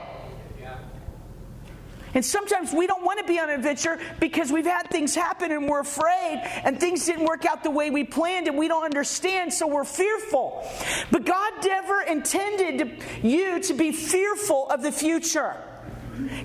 And 2.14 2.24
sometimes 2.24 2.72
we 2.72 2.86
don't 2.86 3.04
want 3.04 3.18
to 3.20 3.24
be 3.24 3.38
on 3.38 3.50
an 3.50 3.56
adventure 3.56 3.98
because 4.18 4.50
we've 4.50 4.66
had 4.66 4.90
things 4.90 5.14
happen 5.14 5.52
and 5.52 5.68
we're 5.68 5.80
afraid 5.80 6.42
and 6.64 6.78
things 6.78 7.06
didn't 7.06 7.24
work 7.24 7.44
out 7.44 7.62
the 7.62 7.70
way 7.70 7.90
we 7.90 8.04
planned 8.04 8.48
and 8.48 8.58
we 8.58 8.68
don't 8.68 8.84
understand, 8.84 9.52
so 9.52 9.66
we're 9.66 9.84
fearful. 9.84 10.66
But 11.10 11.24
God 11.24 11.52
never 11.64 12.02
intended 12.02 13.02
you 13.22 13.60
to 13.60 13.74
be 13.74 13.92
fearful 13.92 14.68
of 14.70 14.82
the 14.82 14.92
future. 14.92 15.56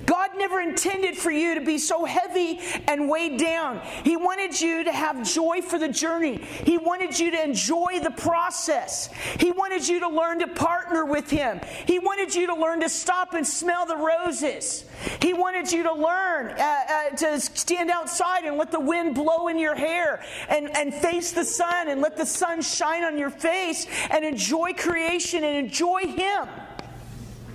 God 0.06 0.30
never 0.36 0.60
intended 0.60 1.16
for 1.16 1.30
you 1.30 1.54
to 1.54 1.60
be 1.60 1.78
so 1.78 2.04
heavy 2.04 2.60
and 2.88 3.08
weighed 3.08 3.38
down. 3.38 3.80
He 4.04 4.16
wanted 4.16 4.60
you 4.60 4.84
to 4.84 4.92
have 4.92 5.22
joy 5.22 5.62
for 5.62 5.78
the 5.78 5.88
journey. 5.88 6.36
He 6.38 6.78
wanted 6.78 7.18
you 7.18 7.30
to 7.30 7.42
enjoy 7.42 8.00
the 8.02 8.10
process. 8.10 9.08
He 9.38 9.50
wanted 9.50 9.86
you 9.86 10.00
to 10.00 10.08
learn 10.08 10.38
to 10.40 10.48
partner 10.48 11.04
with 11.04 11.30
Him. 11.30 11.60
He 11.86 11.98
wanted 11.98 12.34
you 12.34 12.46
to 12.46 12.54
learn 12.54 12.80
to 12.80 12.88
stop 12.88 13.34
and 13.34 13.46
smell 13.46 13.86
the 13.86 13.96
roses. 13.96 14.84
He 15.20 15.32
wanted 15.32 15.70
you 15.70 15.82
to 15.82 15.92
learn 15.92 16.52
uh, 16.52 16.80
uh, 16.88 17.10
to 17.16 17.40
stand 17.40 17.90
outside 17.90 18.44
and 18.44 18.56
let 18.56 18.70
the 18.70 18.80
wind 18.80 19.14
blow 19.14 19.48
in 19.48 19.58
your 19.58 19.74
hair 19.74 20.22
and, 20.48 20.74
and 20.76 20.94
face 20.94 21.32
the 21.32 21.44
sun 21.44 21.88
and 21.88 22.00
let 22.00 22.16
the 22.16 22.26
sun 22.26 22.62
shine 22.62 23.04
on 23.04 23.18
your 23.18 23.30
face 23.30 23.86
and 24.10 24.24
enjoy 24.24 24.72
creation 24.72 25.44
and 25.44 25.56
enjoy 25.56 26.00
Him. 26.06 26.48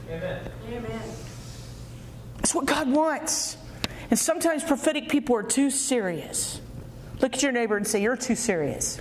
Amen. 0.09 0.50
That's 2.41 2.55
what 2.55 2.65
God 2.65 2.91
wants. 2.91 3.55
And 4.09 4.17
sometimes 4.17 4.63
prophetic 4.63 5.09
people 5.09 5.35
are 5.35 5.43
too 5.43 5.69
serious. 5.69 6.59
Look 7.19 7.35
at 7.35 7.43
your 7.43 7.51
neighbor 7.51 7.77
and 7.77 7.85
say, 7.85 8.01
You're 8.01 8.17
too 8.17 8.35
serious. 8.35 8.99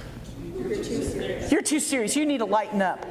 You're 0.59 0.77
too 0.77 1.03
serious. 1.03 1.51
You're 1.51 1.63
too 1.63 1.81
serious. 1.81 2.17
You 2.17 2.27
need 2.27 2.39
to 2.39 2.45
lighten 2.45 2.83
up. 2.83 3.07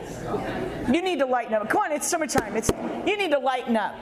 You 0.94 1.02
need 1.02 1.18
to 1.18 1.26
lighten 1.26 1.56
up. 1.56 1.68
Come 1.68 1.82
on, 1.82 1.92
it's 1.92 2.08
summertime. 2.08 2.56
It's 2.56 2.70
you 3.08 3.18
need 3.18 3.32
to 3.32 3.40
lighten 3.40 3.76
up. 3.76 3.96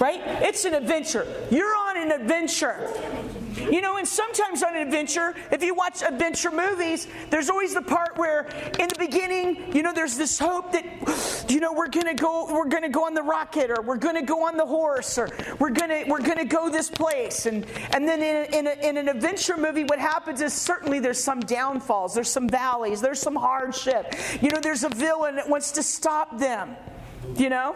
Right? 0.00 0.22
It's 0.42 0.64
an 0.64 0.72
adventure. 0.72 1.26
You're 1.50 1.76
on 1.76 1.98
an 1.98 2.10
adventure. 2.10 2.90
You 3.70 3.82
know, 3.82 3.98
and 3.98 4.08
sometimes 4.08 4.62
on 4.62 4.74
an 4.74 4.82
adventure, 4.82 5.34
if 5.52 5.62
you 5.62 5.74
watch 5.74 6.02
adventure 6.02 6.50
movies, 6.50 7.06
there's 7.28 7.50
always 7.50 7.74
the 7.74 7.82
part 7.82 7.99
where 8.20 8.46
in 8.78 8.88
the 8.88 8.96
beginning, 8.98 9.74
you 9.74 9.82
know, 9.82 9.94
there's 9.94 10.16
this 10.18 10.38
hope 10.38 10.72
that, 10.72 10.84
you 11.48 11.58
know, 11.58 11.72
we're 11.72 11.88
gonna 11.88 12.14
go, 12.14 12.46
we're 12.52 12.68
gonna 12.68 12.90
go 12.90 13.06
on 13.06 13.14
the 13.14 13.22
rocket, 13.22 13.70
or 13.70 13.80
we're 13.80 13.96
gonna 13.96 14.22
go 14.22 14.46
on 14.46 14.58
the 14.58 14.66
horse, 14.66 15.16
or 15.16 15.30
we're 15.58 15.70
gonna 15.70 16.04
we're 16.06 16.20
gonna 16.20 16.44
go 16.44 16.68
this 16.68 16.90
place. 16.90 17.46
And 17.46 17.66
and 17.94 18.06
then 18.06 18.22
in, 18.22 18.54
in, 18.54 18.66
a, 18.66 18.88
in 18.88 18.96
an 18.98 19.08
adventure 19.08 19.56
movie, 19.56 19.84
what 19.84 19.98
happens 19.98 20.42
is 20.42 20.52
certainly 20.52 21.00
there's 21.00 21.22
some 21.22 21.40
downfalls, 21.40 22.14
there's 22.14 22.28
some 22.28 22.48
valleys, 22.48 23.00
there's 23.00 23.20
some 23.20 23.36
hardship. 23.36 24.14
You 24.42 24.50
know, 24.50 24.60
there's 24.60 24.84
a 24.84 24.90
villain 24.90 25.36
that 25.36 25.48
wants 25.48 25.72
to 25.72 25.82
stop 25.82 26.38
them. 26.38 26.76
You 27.36 27.50
know? 27.50 27.74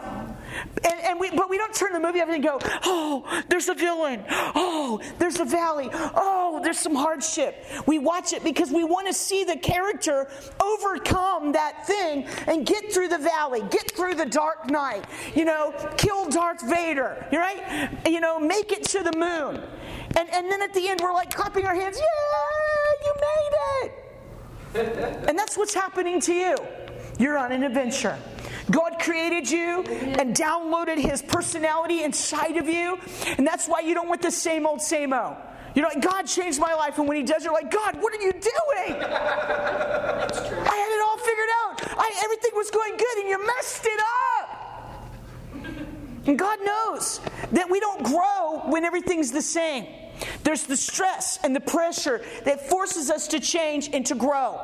And, 0.83 0.99
and 1.03 1.19
we, 1.19 1.29
but 1.29 1.49
we 1.49 1.57
don't 1.57 1.73
turn 1.73 1.93
the 1.93 1.99
movie 1.99 2.19
and 2.19 2.43
go, 2.43 2.59
oh, 2.85 3.43
there's 3.47 3.67
a 3.67 3.73
villain. 3.73 4.23
Oh, 4.29 5.01
there's 5.19 5.39
a 5.39 5.45
valley. 5.45 5.89
Oh, 5.93 6.59
there's 6.63 6.79
some 6.79 6.95
hardship. 6.95 7.63
We 7.85 7.99
watch 7.99 8.33
it 8.33 8.43
because 8.43 8.71
we 8.71 8.83
want 8.83 9.07
to 9.07 9.13
see 9.13 9.43
the 9.43 9.57
character 9.57 10.29
overcome 10.59 11.51
that 11.51 11.85
thing 11.85 12.25
and 12.47 12.65
get 12.65 12.91
through 12.91 13.09
the 13.09 13.17
valley, 13.17 13.61
get 13.69 13.91
through 13.91 14.15
the 14.15 14.25
dark 14.25 14.69
night, 14.69 15.05
you 15.35 15.45
know, 15.45 15.73
kill 15.97 16.29
Darth 16.29 16.67
Vader, 16.67 17.27
right? 17.31 17.89
You 18.05 18.19
know, 18.19 18.39
make 18.39 18.71
it 18.71 18.83
to 18.85 19.03
the 19.03 19.13
moon. 19.17 19.61
And, 20.17 20.29
and 20.33 20.49
then 20.49 20.61
at 20.61 20.73
the 20.73 20.87
end, 20.87 21.01
we're 21.03 21.13
like 21.13 21.33
clapping 21.33 21.65
our 21.65 21.75
hands, 21.75 21.97
yeah, 21.97 23.05
you 23.05 23.13
made 23.21 23.91
it. 23.91 24.05
and 25.27 25.37
that's 25.37 25.57
what's 25.57 25.73
happening 25.73 26.19
to 26.21 26.33
you. 26.33 26.55
You're 27.19 27.37
on 27.37 27.51
an 27.51 27.63
adventure. 27.63 28.17
God 28.71 28.97
created 28.99 29.49
you 29.49 29.83
and 29.83 30.35
downloaded 30.35 30.97
his 30.97 31.21
personality 31.21 32.03
inside 32.03 32.57
of 32.57 32.67
you. 32.67 32.97
And 33.37 33.45
that's 33.45 33.67
why 33.67 33.81
you 33.81 33.93
don't 33.93 34.09
want 34.09 34.21
the 34.21 34.31
same 34.31 34.65
old, 34.65 34.81
same 34.81 35.13
old. 35.13 35.35
You're 35.75 35.85
like, 35.85 36.01
God 36.01 36.23
changed 36.23 36.59
my 36.59 36.73
life. 36.73 36.97
And 36.97 37.07
when 37.07 37.17
he 37.17 37.23
does, 37.23 37.43
you're 37.43 37.53
like, 37.53 37.69
God, 37.69 38.01
what 38.01 38.13
are 38.13 38.21
you 38.21 38.31
doing? 38.31 39.01
I 39.01 40.75
had 40.75 40.91
it 40.91 41.01
all 41.05 41.17
figured 41.17 41.49
out. 41.63 41.99
I, 41.99 42.11
everything 42.23 42.51
was 42.55 42.71
going 42.71 42.95
good 42.95 43.17
and 43.19 43.29
you 43.29 43.45
messed 43.45 43.85
it 43.85 43.99
up. 44.39 44.65
And 46.27 46.39
God 46.39 46.59
knows 46.63 47.19
that 47.51 47.69
we 47.69 47.79
don't 47.79 48.03
grow 48.03 48.61
when 48.71 48.83
everything's 48.85 49.31
the 49.31 49.41
same. 49.41 49.85
There's 50.43 50.63
the 50.63 50.77
stress 50.77 51.39
and 51.43 51.55
the 51.55 51.59
pressure 51.59 52.23
that 52.45 52.69
forces 52.69 53.11
us 53.11 53.27
to 53.29 53.39
change 53.39 53.89
and 53.93 54.05
to 54.07 54.15
grow. 54.15 54.59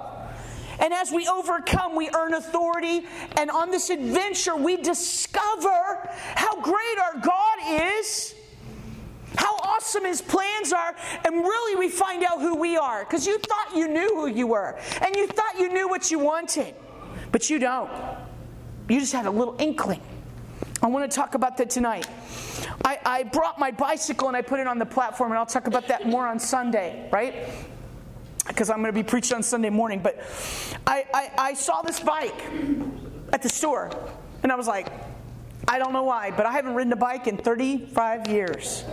And 0.81 0.93
as 0.93 1.11
we 1.11 1.27
overcome, 1.27 1.95
we 1.95 2.09
earn 2.09 2.33
authority. 2.33 3.05
And 3.37 3.49
on 3.51 3.69
this 3.69 3.89
adventure, 3.89 4.55
we 4.55 4.77
discover 4.77 6.09
how 6.35 6.59
great 6.59 6.97
our 6.99 7.21
God 7.21 7.57
is, 7.63 8.35
how 9.37 9.55
awesome 9.57 10.05
His 10.05 10.21
plans 10.21 10.73
are, 10.73 10.95
and 11.23 11.35
really 11.35 11.79
we 11.79 11.87
find 11.87 12.23
out 12.23 12.41
who 12.41 12.55
we 12.55 12.77
are. 12.77 13.05
Because 13.05 13.27
you 13.27 13.37
thought 13.37 13.75
you 13.75 13.87
knew 13.87 14.15
who 14.15 14.27
you 14.27 14.47
were, 14.47 14.77
and 15.01 15.15
you 15.15 15.27
thought 15.27 15.59
you 15.59 15.71
knew 15.71 15.87
what 15.87 16.09
you 16.09 16.19
wanted, 16.19 16.73
but 17.31 17.49
you 17.49 17.59
don't. 17.59 17.91
You 18.89 18.99
just 18.99 19.13
had 19.13 19.27
a 19.27 19.31
little 19.31 19.55
inkling. 19.59 20.01
I 20.81 20.87
want 20.87 21.09
to 21.09 21.15
talk 21.15 21.35
about 21.35 21.57
that 21.57 21.69
tonight. 21.69 22.07
I, 22.83 22.97
I 23.05 23.23
brought 23.23 23.59
my 23.59 23.69
bicycle 23.69 24.27
and 24.27 24.35
I 24.35 24.41
put 24.41 24.59
it 24.59 24.67
on 24.67 24.79
the 24.79 24.85
platform, 24.85 25.31
and 25.31 25.37
I'll 25.37 25.45
talk 25.45 25.67
about 25.67 25.87
that 25.89 26.07
more 26.07 26.27
on 26.27 26.39
Sunday, 26.39 27.07
right? 27.11 27.47
Because 28.61 28.69
I'm 28.69 28.83
going 28.83 28.93
to 28.93 28.99
be 28.99 29.01
preached 29.01 29.33
on 29.33 29.41
Sunday 29.41 29.71
morning. 29.71 30.01
But 30.03 30.19
I, 30.85 31.03
I, 31.11 31.31
I, 31.35 31.53
saw 31.55 31.81
this 31.81 31.99
bike 31.99 32.39
at 33.33 33.41
the 33.41 33.49
store, 33.49 33.89
and 34.43 34.51
I 34.51 34.55
was 34.55 34.67
like, 34.67 34.85
I 35.67 35.79
don't 35.79 35.93
know 35.93 36.03
why, 36.03 36.29
but 36.29 36.45
I 36.45 36.51
haven't 36.51 36.75
ridden 36.75 36.93
a 36.93 36.95
bike 36.95 37.25
in 37.25 37.37
35 37.37 38.27
years. 38.27 38.83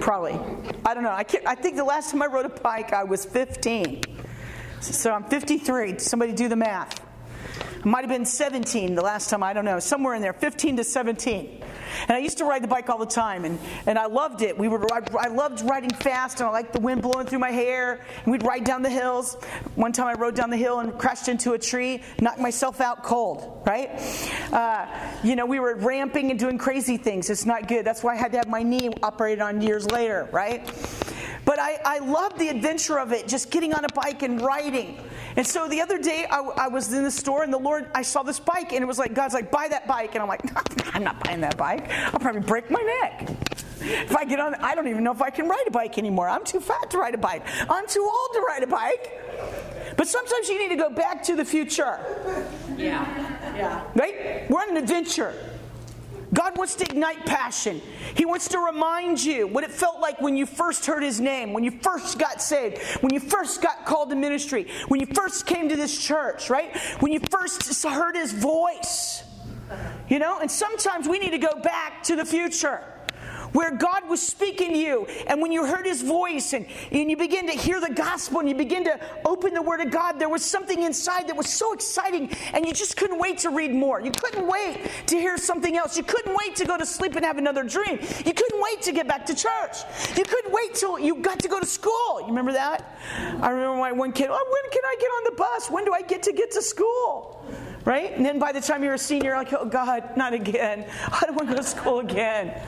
Probably. 0.00 0.40
I 0.86 0.94
don't 0.94 1.02
know. 1.02 1.10
I, 1.10 1.26
I 1.46 1.54
think 1.56 1.76
the 1.76 1.84
last 1.84 2.10
time 2.10 2.22
I 2.22 2.26
rode 2.26 2.46
a 2.46 2.48
bike, 2.48 2.94
I 2.94 3.04
was 3.04 3.26
15. 3.26 4.00
So 4.80 5.12
I'm 5.12 5.24
53. 5.24 5.98
Somebody 5.98 6.32
do 6.32 6.48
the 6.48 6.56
math. 6.56 6.98
It 7.80 7.84
might 7.84 8.04
have 8.04 8.10
been 8.10 8.24
17 8.24 8.94
the 8.94 9.02
last 9.02 9.28
time, 9.28 9.42
I 9.42 9.52
don't 9.52 9.66
know, 9.66 9.78
somewhere 9.78 10.14
in 10.14 10.22
there, 10.22 10.32
15 10.32 10.78
to 10.78 10.84
17. 10.84 11.62
And 12.02 12.12
I 12.12 12.18
used 12.18 12.38
to 12.38 12.44
ride 12.44 12.62
the 12.62 12.68
bike 12.68 12.88
all 12.88 12.98
the 12.98 13.06
time, 13.06 13.44
and, 13.44 13.58
and 13.86 13.98
I 13.98 14.06
loved 14.06 14.42
it. 14.42 14.56
We 14.56 14.68
would 14.68 14.90
ride, 14.90 15.14
I 15.14 15.28
loved 15.28 15.62
riding 15.62 15.90
fast, 15.90 16.40
and 16.40 16.48
I 16.48 16.52
liked 16.52 16.72
the 16.72 16.80
wind 16.80 17.02
blowing 17.02 17.26
through 17.26 17.38
my 17.38 17.50
hair. 17.50 18.04
And 18.24 18.32
we'd 18.32 18.44
ride 18.44 18.64
down 18.64 18.82
the 18.82 18.90
hills. 18.90 19.34
One 19.74 19.92
time 19.92 20.06
I 20.06 20.14
rode 20.14 20.34
down 20.34 20.50
the 20.50 20.56
hill 20.56 20.80
and 20.80 20.96
crashed 20.98 21.28
into 21.28 21.52
a 21.52 21.58
tree, 21.58 22.02
knocked 22.20 22.40
myself 22.40 22.80
out 22.80 23.02
cold, 23.02 23.62
right? 23.66 23.90
Uh, 24.52 24.86
you 25.22 25.36
know, 25.36 25.46
we 25.46 25.60
were 25.60 25.74
ramping 25.76 26.30
and 26.30 26.38
doing 26.38 26.58
crazy 26.58 26.96
things. 26.96 27.30
It's 27.30 27.46
not 27.46 27.68
good. 27.68 27.84
That's 27.84 28.02
why 28.02 28.14
I 28.14 28.16
had 28.16 28.32
to 28.32 28.38
have 28.38 28.48
my 28.48 28.62
knee 28.62 28.90
operated 29.02 29.40
on 29.40 29.60
years 29.60 29.90
later, 29.90 30.28
right? 30.32 30.68
But 31.44 31.58
I, 31.58 31.78
I 31.84 31.98
loved 31.98 32.38
the 32.38 32.48
adventure 32.48 32.98
of 32.98 33.12
it, 33.12 33.26
just 33.26 33.50
getting 33.50 33.74
on 33.74 33.84
a 33.84 33.92
bike 33.94 34.22
and 34.22 34.40
riding. 34.40 34.98
And 35.36 35.46
so 35.46 35.68
the 35.68 35.80
other 35.80 35.98
day, 35.98 36.26
I, 36.30 36.40
I, 36.40 36.68
was 36.68 36.92
in 36.92 37.02
the 37.02 37.10
store, 37.10 37.42
and 37.42 37.52
the 37.52 37.58
Lord, 37.58 37.88
I 37.94 38.02
saw 38.02 38.22
this 38.22 38.38
bike, 38.38 38.72
and 38.72 38.82
it 38.82 38.86
was 38.86 38.98
like, 38.98 39.14
God's 39.14 39.34
like, 39.34 39.50
buy 39.50 39.66
that 39.68 39.86
bike. 39.86 40.14
And 40.14 40.22
I'm 40.22 40.28
like, 40.28 40.42
I'm 40.94 41.02
not 41.02 41.22
buying 41.24 41.40
that 41.40 41.56
bike. 41.56 41.90
I'll 41.90 42.20
probably 42.20 42.42
break 42.42 42.70
my 42.70 42.80
neck. 43.00 43.30
If 43.80 44.14
I 44.14 44.24
get 44.24 44.38
on, 44.38 44.54
I 44.56 44.74
don't 44.76 44.86
even 44.86 45.02
know 45.02 45.12
if 45.12 45.22
I 45.22 45.30
can 45.30 45.48
ride 45.48 45.64
a 45.66 45.70
bike 45.70 45.98
anymore. 45.98 46.28
I'm 46.28 46.44
too 46.44 46.60
fat 46.60 46.90
to 46.90 46.98
ride 46.98 47.14
a 47.14 47.18
bike. 47.18 47.42
I'm 47.68 47.86
too 47.88 48.02
old 48.02 48.34
to 48.34 48.40
ride 48.40 48.62
a 48.62 48.66
bike. 48.68 49.96
But 49.96 50.06
sometimes 50.06 50.48
you 50.48 50.58
need 50.58 50.68
to 50.68 50.76
go 50.76 50.90
back 50.90 51.22
to 51.24 51.34
the 51.34 51.44
future. 51.44 51.98
Yeah. 52.76 53.04
Yeah. 53.56 53.84
Right? 53.94 54.48
We're 54.48 54.60
on 54.60 54.70
an 54.70 54.76
adventure. 54.76 55.34
God 56.34 56.56
wants 56.56 56.74
to 56.76 56.84
ignite 56.84 57.26
passion. 57.26 57.80
He 58.14 58.24
wants 58.24 58.48
to 58.48 58.58
remind 58.58 59.22
you 59.22 59.46
what 59.46 59.64
it 59.64 59.70
felt 59.70 60.00
like 60.00 60.20
when 60.20 60.36
you 60.36 60.46
first 60.46 60.86
heard 60.86 61.02
His 61.02 61.20
name, 61.20 61.52
when 61.52 61.64
you 61.64 61.70
first 61.70 62.18
got 62.18 62.40
saved, 62.40 62.82
when 63.02 63.12
you 63.12 63.20
first 63.20 63.60
got 63.60 63.84
called 63.84 64.10
to 64.10 64.16
ministry, 64.16 64.66
when 64.88 65.00
you 65.00 65.06
first 65.06 65.46
came 65.46 65.68
to 65.68 65.76
this 65.76 65.96
church, 65.96 66.48
right? 66.48 66.76
When 67.00 67.12
you 67.12 67.20
first 67.30 67.84
heard 67.84 68.16
His 68.16 68.32
voice. 68.32 69.24
You 70.08 70.18
know, 70.18 70.40
and 70.40 70.50
sometimes 70.50 71.08
we 71.08 71.18
need 71.18 71.30
to 71.30 71.38
go 71.38 71.54
back 71.62 72.02
to 72.04 72.16
the 72.16 72.26
future 72.26 72.84
where 73.52 73.70
God 73.70 74.08
was 74.08 74.20
speaking 74.20 74.70
to 74.70 74.78
you, 74.78 75.06
and 75.26 75.40
when 75.40 75.52
you 75.52 75.66
heard 75.66 75.86
His 75.86 76.02
voice 76.02 76.52
and, 76.52 76.66
and 76.90 77.10
you 77.10 77.16
begin 77.16 77.46
to 77.46 77.52
hear 77.52 77.80
the 77.80 77.92
gospel 77.92 78.40
and 78.40 78.48
you 78.48 78.54
begin 78.54 78.84
to 78.84 78.98
open 79.24 79.54
the 79.54 79.62
Word 79.62 79.80
of 79.80 79.90
God, 79.90 80.18
there 80.18 80.28
was 80.28 80.44
something 80.44 80.82
inside 80.82 81.28
that 81.28 81.36
was 81.36 81.48
so 81.48 81.72
exciting, 81.72 82.30
and 82.52 82.66
you 82.66 82.72
just 82.72 82.96
couldn't 82.96 83.18
wait 83.18 83.38
to 83.38 83.50
read 83.50 83.72
more. 83.72 84.00
You 84.00 84.10
couldn't 84.10 84.46
wait 84.46 84.80
to 85.06 85.16
hear 85.16 85.36
something 85.38 85.76
else. 85.76 85.96
You 85.96 86.02
couldn't 86.02 86.36
wait 86.44 86.56
to 86.56 86.64
go 86.64 86.76
to 86.76 86.86
sleep 86.86 87.16
and 87.16 87.24
have 87.24 87.38
another 87.38 87.62
dream. 87.64 87.98
You 88.24 88.34
couldn't 88.34 88.62
wait 88.62 88.82
to 88.82 88.92
get 88.92 89.06
back 89.08 89.26
to 89.26 89.34
church. 89.34 89.76
You 90.16 90.24
couldn't 90.24 90.52
wait 90.52 90.74
till 90.74 90.98
you 90.98 91.16
got 91.16 91.38
to 91.40 91.48
go 91.48 91.60
to 91.60 91.66
school. 91.66 92.20
You 92.20 92.28
remember 92.28 92.52
that? 92.52 92.96
I 93.40 93.50
remember 93.50 93.76
my 93.76 93.92
one 93.92 94.12
kid, 94.12 94.28
oh, 94.30 94.60
when 94.62 94.72
can 94.72 94.82
I 94.84 94.96
get 95.00 95.06
on 95.06 95.24
the 95.24 95.36
bus? 95.36 95.70
When 95.70 95.84
do 95.84 95.92
I 95.92 96.02
get 96.02 96.22
to 96.24 96.32
get 96.32 96.50
to 96.52 96.62
school? 96.62 97.44
Right? 97.84 98.12
And 98.16 98.24
then 98.24 98.38
by 98.38 98.52
the 98.52 98.60
time 98.60 98.84
you're 98.84 98.94
a 98.94 98.98
senior, 98.98 99.34
like, 99.34 99.52
oh 99.52 99.64
God, 99.64 100.16
not 100.16 100.32
again. 100.32 100.86
I 101.12 101.20
don't 101.26 101.34
want 101.34 101.48
to 101.48 101.54
go 101.56 101.62
to 101.62 101.66
school 101.66 101.98
again. 102.00 102.60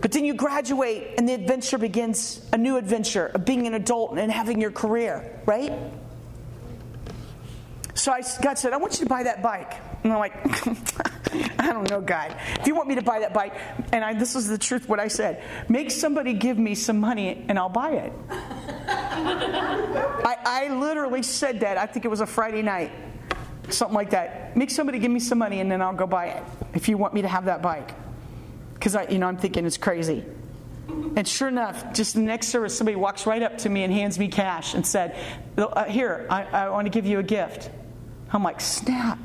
But 0.00 0.12
then 0.12 0.24
you 0.24 0.34
graduate 0.34 1.14
and 1.18 1.28
the 1.28 1.34
adventure 1.34 1.78
begins 1.78 2.40
a 2.52 2.58
new 2.58 2.76
adventure 2.76 3.26
of 3.26 3.44
being 3.44 3.66
an 3.66 3.74
adult 3.74 4.16
and 4.16 4.30
having 4.30 4.60
your 4.60 4.70
career, 4.70 5.40
right? 5.44 5.72
So 7.94 8.12
I, 8.12 8.22
God 8.40 8.58
said, 8.58 8.72
I 8.72 8.76
want 8.76 8.94
you 8.94 9.04
to 9.04 9.08
buy 9.08 9.24
that 9.24 9.42
bike. 9.42 9.74
And 10.04 10.12
I'm 10.12 10.20
like, 10.20 10.36
I 11.58 11.72
don't 11.72 11.90
know, 11.90 12.00
God. 12.00 12.36
If 12.60 12.68
you 12.68 12.76
want 12.76 12.88
me 12.88 12.94
to 12.94 13.02
buy 13.02 13.20
that 13.20 13.34
bike, 13.34 13.54
and 13.92 14.04
I, 14.04 14.14
this 14.14 14.36
is 14.36 14.46
the 14.46 14.56
truth, 14.56 14.88
what 14.88 15.00
I 15.00 15.08
said, 15.08 15.42
make 15.68 15.90
somebody 15.90 16.32
give 16.32 16.58
me 16.58 16.76
some 16.76 17.00
money 17.00 17.44
and 17.48 17.58
I'll 17.58 17.68
buy 17.68 17.90
it. 17.90 18.12
I, 18.30 20.36
I 20.44 20.74
literally 20.74 21.24
said 21.24 21.60
that. 21.60 21.76
I 21.76 21.86
think 21.86 22.04
it 22.04 22.08
was 22.08 22.20
a 22.20 22.26
Friday 22.26 22.62
night, 22.62 22.92
something 23.68 23.96
like 23.96 24.10
that. 24.10 24.56
Make 24.56 24.70
somebody 24.70 25.00
give 25.00 25.10
me 25.10 25.20
some 25.20 25.38
money 25.38 25.58
and 25.58 25.70
then 25.70 25.82
I'll 25.82 25.92
go 25.92 26.06
buy 26.06 26.26
it 26.26 26.42
if 26.74 26.88
you 26.88 26.96
want 26.96 27.14
me 27.14 27.22
to 27.22 27.28
have 27.28 27.46
that 27.46 27.62
bike 27.62 27.90
because 28.88 29.06
I, 29.06 29.12
you 29.12 29.18
know, 29.18 29.26
I'm 29.26 29.36
thinking 29.36 29.66
it's 29.66 29.76
crazy. 29.76 30.24
And 31.14 31.28
sure 31.28 31.48
enough, 31.48 31.92
just 31.92 32.14
the 32.14 32.20
next 32.20 32.48
service, 32.48 32.76
somebody 32.76 32.96
walks 32.96 33.26
right 33.26 33.42
up 33.42 33.58
to 33.58 33.68
me 33.68 33.82
and 33.82 33.92
hands 33.92 34.18
me 34.18 34.28
cash 34.28 34.72
and 34.72 34.86
said, 34.86 35.14
uh, 35.58 35.84
"Here, 35.84 36.26
I, 36.30 36.44
I 36.44 36.68
want 36.70 36.86
to 36.86 36.90
give 36.90 37.04
you 37.04 37.18
a 37.18 37.22
gift." 37.22 37.70
I'm 38.32 38.42
like, 38.42 38.62
"Snap!" 38.62 39.18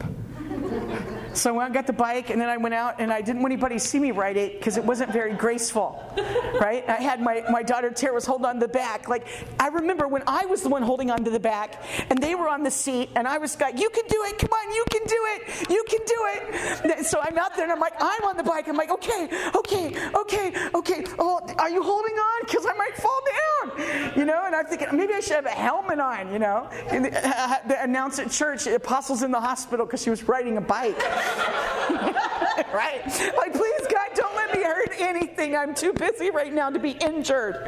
So 1.34 1.60
I 1.60 1.70
got 1.70 1.88
the 1.88 1.94
bike, 1.94 2.30
and 2.30 2.40
then 2.40 2.50
I 2.50 2.58
went 2.58 2.76
out, 2.76 2.96
and 3.00 3.12
I 3.12 3.22
didn't 3.22 3.42
want 3.42 3.52
anybody 3.54 3.76
to 3.76 3.80
see 3.80 4.00
me 4.00 4.12
ride 4.12 4.38
it 4.38 4.60
because 4.60 4.78
it 4.78 4.84
wasn't 4.84 5.12
very 5.12 5.34
graceful, 5.34 6.00
right? 6.62 6.88
I 6.88 6.98
had 6.98 7.22
my, 7.22 7.44
my 7.50 7.64
daughter 7.64 7.90
Tara 7.90 8.14
was 8.14 8.26
holding 8.26 8.46
on 8.46 8.56
to 8.56 8.60
the 8.62 8.68
back. 8.68 9.08
Like 9.10 9.26
I 9.60 9.68
remember 9.68 10.08
when 10.08 10.24
I 10.28 10.46
was 10.46 10.62
the 10.62 10.70
one 10.70 10.84
holding 10.84 11.10
on 11.10 11.24
to 11.24 11.32
the 11.32 11.40
back, 11.40 11.84
and 12.10 12.22
they 12.22 12.36
were 12.36 12.48
on 12.48 12.64
the 12.64 12.72
seat, 12.72 13.10
and 13.16 13.28
I 13.28 13.40
was 13.40 13.60
like, 13.60 13.80
"You 13.80 13.90
can 13.90 14.06
do 14.08 14.24
it! 14.28 14.38
Come 14.38 14.52
on, 14.52 14.76
you 14.76 14.86
can 14.92 15.02
do 15.08 15.20
it! 15.36 15.70
You 15.70 15.84
can 15.88 16.00
do 16.06 16.90
it!" 16.94 17.06
So 17.06 17.20
I'm 17.22 17.38
out 17.38 17.56
there, 17.56 17.64
and 17.64 17.72
I'm 17.72 17.80
like, 17.80 17.94
"I'm 18.00 18.24
on 18.26 18.38
the 18.38 18.44
bike." 18.44 18.68
I'm 18.68 18.78
like, 18.78 18.92
"Okay, 18.92 19.30
okay, 19.56 19.96
okay, 20.16 20.54
okay. 20.76 21.04
Oh, 21.18 21.42
are 21.58 21.70
you 21.70 21.82
holding 21.82 22.16
on? 22.16 22.42
Because 22.46 22.66
I 22.66 22.74
might 22.74 22.96
fall 22.96 23.22
down." 23.26 24.14
You 24.16 24.26
know, 24.26 24.44
and 24.46 24.56
I'm 24.56 24.66
thinking 24.66 24.90
maybe 24.94 25.14
I 25.14 25.20
should 25.20 25.36
have 25.36 25.46
a 25.46 25.50
helmet 25.50 26.00
on. 26.00 26.32
You 26.32 26.40
know, 26.40 26.70
and 26.90 27.06
the, 27.06 27.28
uh, 27.28 27.56
the 27.68 27.82
announce 27.84 28.20
at 28.20 28.30
church, 28.30 28.68
"Apostles 28.68 29.24
in 29.24 29.32
the 29.32 29.42
hospital," 29.42 29.86
because 29.86 30.04
she 30.04 30.10
was 30.10 30.24
riding 30.24 30.58
a 30.58 30.62
bike. 30.62 31.02
right? 32.74 33.02
Like, 33.38 33.54
please, 33.54 33.82
God, 33.90 34.10
don't 34.16 34.36
let 34.36 34.54
me 34.56 34.64
hurt 34.64 34.92
anything. 34.98 35.56
I'm 35.56 35.74
too 35.76 35.94
busy 35.94 36.30
right 36.30 36.54
now 36.54 36.70
to 36.70 36.80
be 36.80 36.92
injured. 36.92 37.68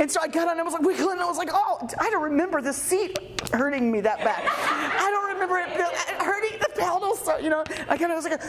And 0.00 0.10
so 0.10 0.20
I 0.20 0.28
got 0.28 0.48
on 0.48 0.52
and 0.52 0.60
I 0.60 0.62
was 0.62 0.72
like 0.72 0.82
wiggling. 0.82 1.12
And 1.12 1.20
I 1.20 1.26
was 1.26 1.38
like, 1.38 1.50
oh, 1.52 1.88
I 1.98 2.10
don't 2.10 2.22
remember 2.22 2.60
the 2.60 2.72
seat 2.72 3.18
hurting 3.52 3.90
me 3.90 4.00
that 4.00 4.18
bad. 4.24 4.42
I 4.46 5.10
don't 5.10 5.27
remember 5.48 5.82
it 5.82 6.20
hurting 6.20 6.58
the 6.60 6.68
pedals. 6.74 7.20
So, 7.24 7.38
you 7.38 7.50
know, 7.50 7.64
I 7.88 7.96
kind 7.96 8.12
of 8.12 8.16
was 8.16 8.24
like, 8.24 8.40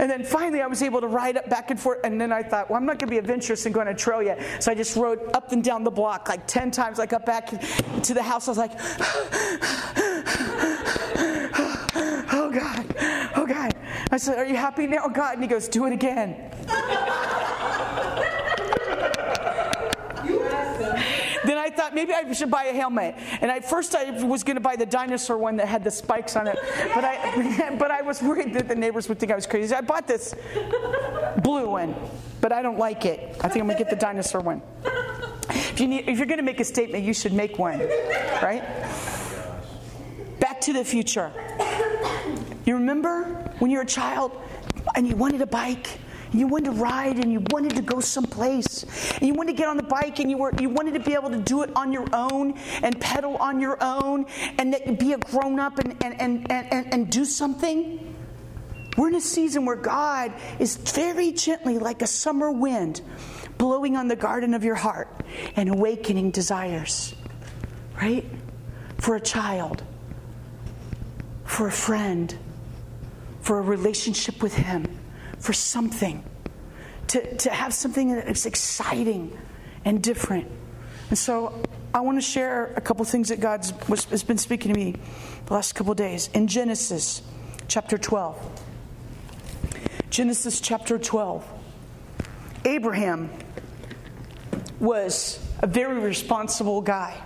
and 0.00 0.10
then 0.10 0.24
finally 0.24 0.62
I 0.62 0.66
was 0.66 0.82
able 0.82 1.00
to 1.00 1.06
ride 1.06 1.36
up 1.36 1.48
back 1.48 1.70
and 1.70 1.80
forth. 1.80 1.98
And 2.04 2.20
then 2.20 2.32
I 2.32 2.42
thought, 2.42 2.70
well, 2.70 2.76
I'm 2.76 2.86
not 2.86 2.98
going 2.98 3.08
to 3.08 3.12
be 3.12 3.18
adventurous 3.18 3.66
and 3.66 3.74
go 3.74 3.80
on 3.80 3.88
a 3.88 3.94
trail 3.94 4.22
yet. 4.22 4.62
So 4.62 4.70
I 4.70 4.74
just 4.74 4.96
rode 4.96 5.20
up 5.34 5.52
and 5.52 5.62
down 5.62 5.84
the 5.84 5.90
block 5.90 6.28
like 6.28 6.46
10 6.46 6.70
times. 6.70 6.98
I 6.98 7.06
got 7.06 7.26
back 7.26 7.48
to 8.02 8.14
the 8.14 8.22
house. 8.22 8.48
I 8.48 8.50
was 8.50 8.58
like, 8.58 8.72
oh 12.32 12.50
God, 12.52 12.94
oh 13.36 13.46
God. 13.46 13.74
I 14.12 14.16
said, 14.16 14.38
Are 14.38 14.46
you 14.46 14.56
happy 14.56 14.86
now, 14.86 15.02
oh 15.04 15.08
God? 15.08 15.34
And 15.34 15.42
he 15.42 15.48
goes, 15.48 15.68
Do 15.68 15.86
it 15.86 15.92
again. 15.92 16.50
then 21.44 21.58
I 21.58 21.70
thought 21.90 21.94
maybe 21.94 22.12
I 22.12 22.32
should 22.32 22.50
buy 22.50 22.64
a 22.64 22.72
helmet. 22.72 23.16
And 23.40 23.50
at 23.50 23.68
first 23.68 23.94
I 23.94 24.10
was 24.24 24.44
going 24.44 24.56
to 24.56 24.60
buy 24.60 24.76
the 24.76 24.86
dinosaur 24.86 25.38
one 25.38 25.56
that 25.56 25.68
had 25.68 25.84
the 25.84 25.90
spikes 25.90 26.36
on 26.36 26.46
it, 26.46 26.58
but 26.94 27.04
I, 27.04 27.76
but 27.78 27.90
I 27.90 28.02
was 28.02 28.22
worried 28.22 28.54
that 28.54 28.68
the 28.68 28.74
neighbors 28.74 29.08
would 29.08 29.18
think 29.18 29.32
I 29.32 29.34
was 29.34 29.46
crazy. 29.46 29.74
I 29.74 29.80
bought 29.80 30.06
this 30.06 30.34
blue 31.42 31.70
one, 31.70 31.94
but 32.40 32.52
I 32.52 32.62
don't 32.62 32.78
like 32.78 33.04
it. 33.04 33.36
I 33.40 33.48
think 33.48 33.62
I'm 33.62 33.66
going 33.66 33.78
to 33.78 33.84
get 33.84 33.90
the 33.90 33.96
dinosaur 33.96 34.40
one. 34.40 34.62
If, 35.50 35.80
you 35.80 35.88
need, 35.88 36.08
if 36.08 36.18
you're 36.18 36.26
going 36.26 36.38
to 36.38 36.44
make 36.44 36.60
a 36.60 36.64
statement, 36.64 37.04
you 37.04 37.14
should 37.14 37.32
make 37.32 37.58
one, 37.58 37.80
right? 38.42 38.62
Back 40.38 40.60
to 40.62 40.72
the 40.72 40.84
future. 40.84 41.32
You 42.66 42.74
remember 42.74 43.24
when 43.58 43.70
you 43.70 43.78
were 43.78 43.84
a 43.84 43.86
child 43.86 44.32
and 44.94 45.08
you 45.08 45.16
wanted 45.16 45.40
a 45.40 45.46
bike? 45.46 45.98
You 46.32 46.46
wanted 46.46 46.66
to 46.66 46.70
ride 46.72 47.18
and 47.18 47.32
you 47.32 47.44
wanted 47.50 47.74
to 47.76 47.82
go 47.82 48.00
someplace. 48.00 48.84
And 49.14 49.22
you 49.22 49.34
wanted 49.34 49.52
to 49.52 49.58
get 49.58 49.68
on 49.68 49.76
the 49.76 49.82
bike 49.82 50.20
and 50.20 50.30
you 50.30 50.38
were 50.38 50.52
you 50.60 50.68
wanted 50.68 50.94
to 50.94 51.00
be 51.00 51.14
able 51.14 51.30
to 51.30 51.38
do 51.38 51.62
it 51.62 51.70
on 51.74 51.92
your 51.92 52.06
own 52.12 52.54
and 52.82 53.00
pedal 53.00 53.36
on 53.36 53.60
your 53.60 53.76
own 53.80 54.26
and 54.58 54.72
that 54.72 54.86
you'd 54.86 54.98
be 54.98 55.12
a 55.12 55.18
grown 55.18 55.58
up 55.58 55.78
and, 55.78 55.96
and, 56.04 56.20
and, 56.20 56.50
and, 56.50 56.92
and 56.92 57.10
do 57.10 57.24
something. 57.24 58.14
We're 58.96 59.08
in 59.08 59.14
a 59.14 59.20
season 59.20 59.64
where 59.64 59.76
God 59.76 60.32
is 60.58 60.76
very 60.76 61.32
gently, 61.32 61.78
like 61.78 62.02
a 62.02 62.06
summer 62.06 62.50
wind, 62.50 63.00
blowing 63.56 63.96
on 63.96 64.08
the 64.08 64.16
garden 64.16 64.52
of 64.52 64.64
your 64.64 64.74
heart 64.74 65.08
and 65.56 65.68
awakening 65.68 66.32
desires, 66.32 67.14
right? 67.96 68.24
For 68.98 69.16
a 69.16 69.20
child, 69.20 69.82
for 71.44 71.68
a 71.68 71.72
friend, 71.72 72.36
for 73.40 73.58
a 73.58 73.62
relationship 73.62 74.42
with 74.42 74.54
Him, 74.54 74.99
for 75.40 75.52
something. 75.52 76.22
To, 77.08 77.36
to 77.38 77.50
have 77.50 77.74
something 77.74 78.14
that 78.14 78.28
is 78.28 78.46
exciting 78.46 79.36
and 79.84 80.02
different. 80.02 80.48
And 81.08 81.18
so 81.18 81.60
I 81.92 82.00
want 82.00 82.18
to 82.18 82.22
share 82.22 82.72
a 82.76 82.80
couple 82.80 83.04
things 83.04 83.30
that 83.30 83.40
God 83.40 83.64
has 83.88 84.22
been 84.22 84.38
speaking 84.38 84.72
to 84.72 84.78
me 84.78 84.94
the 85.46 85.54
last 85.54 85.74
couple 85.74 85.92
days. 85.94 86.30
In 86.34 86.46
Genesis 86.46 87.22
chapter 87.66 87.98
12. 87.98 88.62
Genesis 90.10 90.60
chapter 90.60 90.98
12. 90.98 91.44
Abraham 92.64 93.30
was 94.78 95.44
a 95.60 95.66
very 95.66 95.98
responsible 95.98 96.80
guy. 96.80 97.20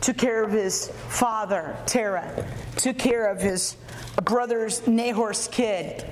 Took 0.00 0.18
care 0.18 0.44
of 0.44 0.52
his 0.52 0.88
father, 1.08 1.76
Terah. 1.86 2.46
Took 2.76 2.98
care 2.98 3.26
of 3.26 3.40
his 3.40 3.76
brother's 4.22 4.86
Nahor's 4.86 5.48
kid, 5.48 6.04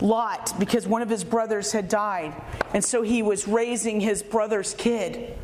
Lot, 0.00 0.58
because 0.58 0.86
one 0.86 1.02
of 1.02 1.08
his 1.08 1.24
brothers 1.24 1.72
had 1.72 1.88
died. 1.88 2.34
And 2.72 2.84
so 2.84 3.02
he 3.02 3.22
was 3.22 3.46
raising 3.46 4.00
his 4.00 4.22
brother's 4.22 4.74
kid. 4.74 5.36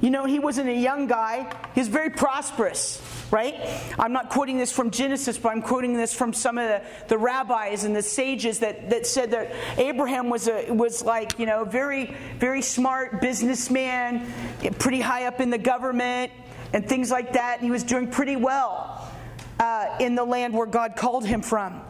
You 0.00 0.08
know, 0.08 0.24
he 0.24 0.38
wasn't 0.38 0.70
a 0.70 0.74
young 0.74 1.08
guy, 1.08 1.52
he 1.74 1.80
was 1.80 1.88
very 1.88 2.08
prosperous, 2.08 3.02
right? 3.30 3.54
I'm 3.98 4.14
not 4.14 4.30
quoting 4.30 4.56
this 4.56 4.72
from 4.72 4.90
Genesis, 4.90 5.36
but 5.36 5.50
I'm 5.50 5.60
quoting 5.60 5.94
this 5.94 6.14
from 6.14 6.32
some 6.32 6.56
of 6.56 6.68
the, 6.68 6.82
the 7.08 7.18
rabbis 7.18 7.84
and 7.84 7.94
the 7.94 8.02
sages 8.02 8.60
that, 8.60 8.88
that 8.88 9.06
said 9.06 9.32
that 9.32 9.52
Abraham 9.76 10.30
was, 10.30 10.48
a, 10.48 10.70
was 10.70 11.04
like, 11.04 11.38
you 11.38 11.44
know, 11.44 11.64
very, 11.64 12.16
very 12.38 12.62
smart 12.62 13.20
businessman, 13.20 14.32
pretty 14.78 15.00
high 15.00 15.26
up 15.26 15.38
in 15.38 15.50
the 15.50 15.58
government, 15.58 16.32
and 16.72 16.88
things 16.88 17.10
like 17.10 17.34
that. 17.34 17.56
And 17.56 17.64
he 17.64 17.70
was 17.70 17.84
doing 17.84 18.10
pretty 18.10 18.36
well 18.36 19.06
uh, 19.58 19.96
in 20.00 20.14
the 20.14 20.24
land 20.24 20.54
where 20.54 20.66
God 20.66 20.96
called 20.96 21.26
him 21.26 21.42
from 21.42 21.82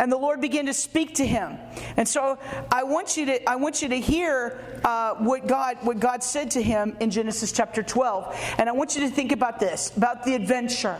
and 0.00 0.10
the 0.10 0.16
Lord 0.16 0.40
began 0.40 0.66
to 0.66 0.74
speak 0.74 1.16
to 1.16 1.26
him. 1.26 1.58
And 1.96 2.08
so 2.08 2.38
I 2.72 2.84
want 2.84 3.16
you 3.16 3.26
to 3.26 3.48
I 3.48 3.56
want 3.56 3.82
you 3.82 3.88
to 3.90 4.00
hear 4.00 4.80
uh, 4.82 5.14
what 5.16 5.46
God 5.46 5.76
what 5.82 6.00
God 6.00 6.24
said 6.24 6.50
to 6.52 6.62
him 6.62 6.96
in 7.00 7.10
Genesis 7.10 7.52
chapter 7.52 7.82
12. 7.82 8.54
And 8.58 8.68
I 8.68 8.72
want 8.72 8.96
you 8.96 9.02
to 9.02 9.10
think 9.10 9.30
about 9.30 9.60
this 9.60 9.94
about 9.96 10.24
the 10.24 10.34
adventure. 10.34 10.98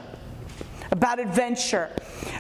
About 0.92 1.20
adventure, 1.20 1.88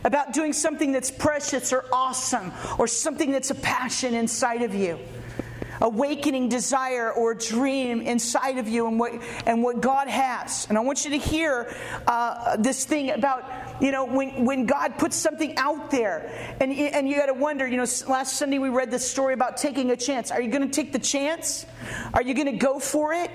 about 0.04 0.32
doing 0.32 0.52
something 0.52 0.90
that's 0.90 1.08
precious 1.08 1.72
or 1.72 1.84
awesome, 1.92 2.50
or 2.80 2.88
something 2.88 3.30
that's 3.30 3.52
a 3.52 3.54
passion 3.54 4.12
inside 4.12 4.62
of 4.62 4.74
you 4.74 4.98
awakening 5.80 6.48
desire 6.48 7.12
or 7.12 7.34
dream 7.34 8.00
inside 8.00 8.58
of 8.58 8.68
you 8.68 8.86
and 8.86 8.98
what, 8.98 9.12
and 9.46 9.62
what 9.62 9.80
God 9.80 10.08
has. 10.08 10.66
And 10.68 10.76
I 10.76 10.80
want 10.80 11.04
you 11.04 11.10
to 11.12 11.18
hear 11.18 11.74
uh, 12.06 12.56
this 12.56 12.84
thing 12.84 13.10
about, 13.10 13.44
you 13.80 13.90
know, 13.90 14.04
when, 14.04 14.44
when 14.44 14.66
God 14.66 14.98
puts 14.98 15.16
something 15.16 15.56
out 15.56 15.90
there 15.90 16.56
and, 16.60 16.72
and 16.72 17.08
you 17.08 17.16
got 17.16 17.26
to 17.26 17.34
wonder, 17.34 17.66
you 17.66 17.76
know, 17.76 17.86
last 18.08 18.36
Sunday 18.36 18.58
we 18.58 18.68
read 18.68 18.90
this 18.90 19.10
story 19.10 19.34
about 19.34 19.56
taking 19.56 19.90
a 19.90 19.96
chance. 19.96 20.30
Are 20.30 20.40
you 20.40 20.50
going 20.50 20.68
to 20.68 20.74
take 20.74 20.92
the 20.92 20.98
chance? 20.98 21.66
Are 22.14 22.22
you 22.22 22.34
going 22.34 22.46
to 22.46 22.58
go 22.58 22.78
for 22.78 23.12
it? 23.12 23.30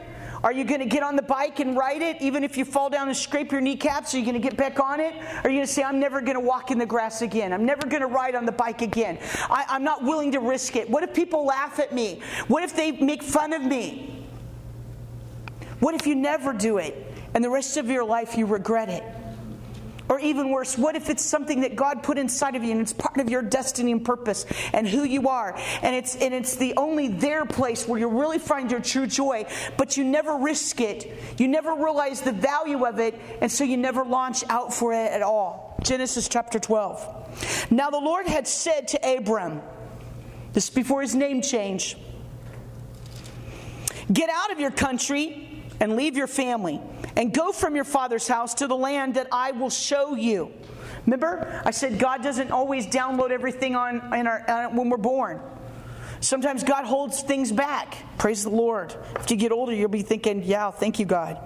Are 0.46 0.54
you 0.54 0.64
going 0.64 0.80
to 0.80 0.86
get 0.86 1.02
on 1.02 1.16
the 1.16 1.24
bike 1.24 1.60
and 1.60 1.76
ride 1.76 2.04
it, 2.04 2.22
even 2.22 2.44
if 2.44 2.56
you 2.56 2.66
fall 2.66 2.88
down 2.88 3.08
and 3.08 3.18
scrape 3.18 3.52
your 3.52 3.62
kneecaps? 3.62 4.14
Are 4.14 4.20
you 4.20 4.24
going 4.24 4.40
to 4.40 4.40
get 4.40 4.56
back 4.56 4.80
on 4.80 5.00
it? 5.00 5.16
Are 5.44 5.50
you 5.50 5.58
going 5.58 5.66
to 5.66 5.74
say, 5.74 5.82
I'm 5.82 6.00
never 6.00 6.22
going 6.22 6.36
to 6.36 6.40
walk 6.40 6.70
in 6.70 6.78
the 6.78 6.86
grass 6.86 7.24
again? 7.24 7.52
I'm 7.52 7.66
never 7.66 7.88
going 7.88 8.04
to 8.04 8.08
ride 8.08 8.36
on 8.36 8.46
the 8.46 8.52
bike 8.52 8.84
again? 8.84 9.18
I, 9.50 9.66
I'm 9.68 9.84
not 9.84 10.04
willing 10.04 10.32
to 10.34 10.40
risk 10.40 10.76
it. 10.76 10.88
What 10.88 11.02
if 11.02 11.16
people 11.16 11.48
laugh 11.48 11.80
at 11.80 11.96
me? 11.96 12.22
What 12.48 12.64
if 12.64 12.76
they 12.76 12.92
make 12.92 13.24
fun 13.24 13.54
of 13.54 13.64
me? 13.64 14.24
What 15.80 15.96
if 15.96 16.06
you 16.06 16.14
never 16.14 16.54
do 16.54 16.78
it 16.78 17.12
and 17.34 17.44
the 17.44 17.50
rest 17.50 17.78
of 17.78 17.90
your 17.90 18.06
life 18.06 18.38
you 18.38 18.46
regret 18.46 18.90
it? 18.90 19.04
Or 20.08 20.20
even 20.20 20.52
worse, 20.52 20.78
what 20.78 20.96
if 20.96 21.10
it's 21.10 21.24
something 21.24 21.62
that 21.62 21.76
God 21.76 22.04
put 22.04 22.18
inside 22.18 22.56
of 22.56 22.64
you 22.64 22.72
and 22.72 22.82
it's 22.82 22.94
part 22.94 23.18
of 23.18 23.30
your 23.30 23.42
destiny 23.42 23.92
and 23.92 24.06
purpose 24.06 24.46
and 24.72 24.88
who 24.88 25.04
you 25.04 25.30
are? 25.30 25.58
And 25.82 25.96
it's 25.96 26.16
and 26.16 26.34
it's 26.34 26.56
the 26.56 26.74
only 26.78 27.08
their 27.08 27.46
place 27.46 27.88
where 27.88 28.00
you 28.00 28.08
really 28.08 28.38
find 28.38 28.70
your 28.70 28.82
true 28.82 29.08
joy, 29.08 29.46
but 29.78 29.98
you 29.98 30.04
never 30.04 30.38
risk 30.38 30.80
it. 30.80 31.12
You 31.40 31.48
never 31.48 31.74
realize 31.74 32.22
the 32.22 32.32
value 32.32 32.86
of 32.86 33.00
it, 33.00 33.20
and 33.42 33.52
so 33.52 33.64
you 33.64 33.78
never 33.78 34.06
launch 34.06 34.44
out 34.50 34.74
for 34.74 34.94
it 34.94 35.12
at 35.12 35.24
all. 35.24 35.78
Genesis 35.84 36.30
chapter 36.30 36.60
12. 36.60 37.72
Now 37.72 37.90
the 37.90 38.00
Lord 38.00 38.28
had 38.28 38.48
said 38.48 38.88
to 38.90 39.18
Abram, 39.18 39.62
this 40.54 40.70
before 40.70 41.02
his 41.02 41.16
name 41.16 41.42
change, 41.42 41.98
Get 44.12 44.30
out 44.30 44.52
of 44.52 44.60
your 44.60 44.72
country 44.72 45.45
and 45.80 45.96
leave 45.96 46.16
your 46.16 46.28
family 46.28 46.82
and 47.16 47.34
go 47.34 47.52
from 47.52 47.76
your 47.76 47.86
father's 47.86 48.28
house 48.28 48.54
to 48.56 48.68
the 48.68 48.76
land 48.76 49.16
that 49.16 49.28
I 49.32 49.52
will 49.52 49.70
show 49.70 50.16
you. 50.16 50.52
Remember, 51.06 51.62
I 51.66 51.72
said 51.72 52.00
God 52.00 52.24
doesn't 52.24 52.52
always 52.52 52.88
download 52.88 53.32
everything 53.32 53.76
on 53.76 54.02
our, 54.28 54.50
uh, 54.50 54.70
when 54.70 54.90
we're 54.90 54.98
born. 54.98 55.40
Sometimes 56.20 56.64
God 56.64 56.86
holds 56.86 57.22
things 57.22 57.52
back. 57.52 57.98
Praise 58.18 58.44
the 58.44 58.50
Lord. 58.50 58.96
If 59.20 59.30
you 59.30 59.38
get 59.38 59.52
older, 59.52 59.74
you'll 59.74 59.90
be 59.90 60.02
thinking, 60.02 60.44
yeah, 60.44 60.72
thank 60.72 60.98
you, 60.98 61.06
God. 61.06 61.38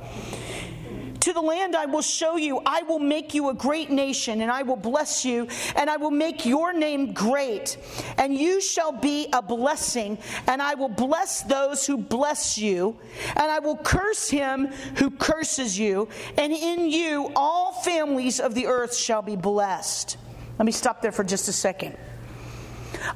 To 1.21 1.33
the 1.33 1.41
land 1.41 1.75
I 1.75 1.85
will 1.85 2.01
show 2.01 2.37
you, 2.37 2.61
I 2.65 2.83
will 2.83 2.99
make 2.99 3.33
you 3.33 3.49
a 3.49 3.53
great 3.53 3.89
nation, 3.89 4.41
and 4.41 4.49
I 4.49 4.63
will 4.63 4.77
bless 4.77 5.25
you, 5.25 5.47
and 5.75 5.89
I 5.89 5.97
will 5.97 6.11
make 6.11 6.45
your 6.45 6.71
name 6.71 7.13
great, 7.13 7.77
and 8.17 8.33
you 8.33 8.61
shall 8.61 8.91
be 8.91 9.27
a 9.33 9.41
blessing, 9.41 10.17
and 10.47 10.61
I 10.61 10.75
will 10.75 10.89
bless 10.89 11.41
those 11.41 11.85
who 11.85 11.97
bless 11.97 12.57
you, 12.57 12.97
and 13.35 13.51
I 13.51 13.59
will 13.59 13.77
curse 13.77 14.29
him 14.29 14.67
who 14.95 15.11
curses 15.11 15.77
you, 15.77 16.07
and 16.37 16.53
in 16.53 16.89
you 16.89 17.31
all 17.35 17.73
families 17.73 18.39
of 18.39 18.55
the 18.55 18.67
earth 18.67 18.95
shall 18.95 19.21
be 19.21 19.35
blessed. 19.35 20.17
Let 20.57 20.65
me 20.65 20.71
stop 20.71 21.01
there 21.01 21.11
for 21.11 21.23
just 21.23 21.47
a 21.49 21.53
second. 21.53 21.97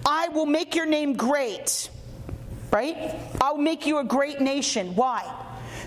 I 0.06 0.28
will 0.30 0.46
make 0.46 0.76
your 0.76 0.86
name 0.86 1.14
great, 1.14 1.90
right? 2.72 3.16
I'll 3.42 3.58
make 3.58 3.86
you 3.86 4.00
a 4.00 4.04
great 4.04 4.42
nation. 4.42 4.96
Why? 4.96 5.24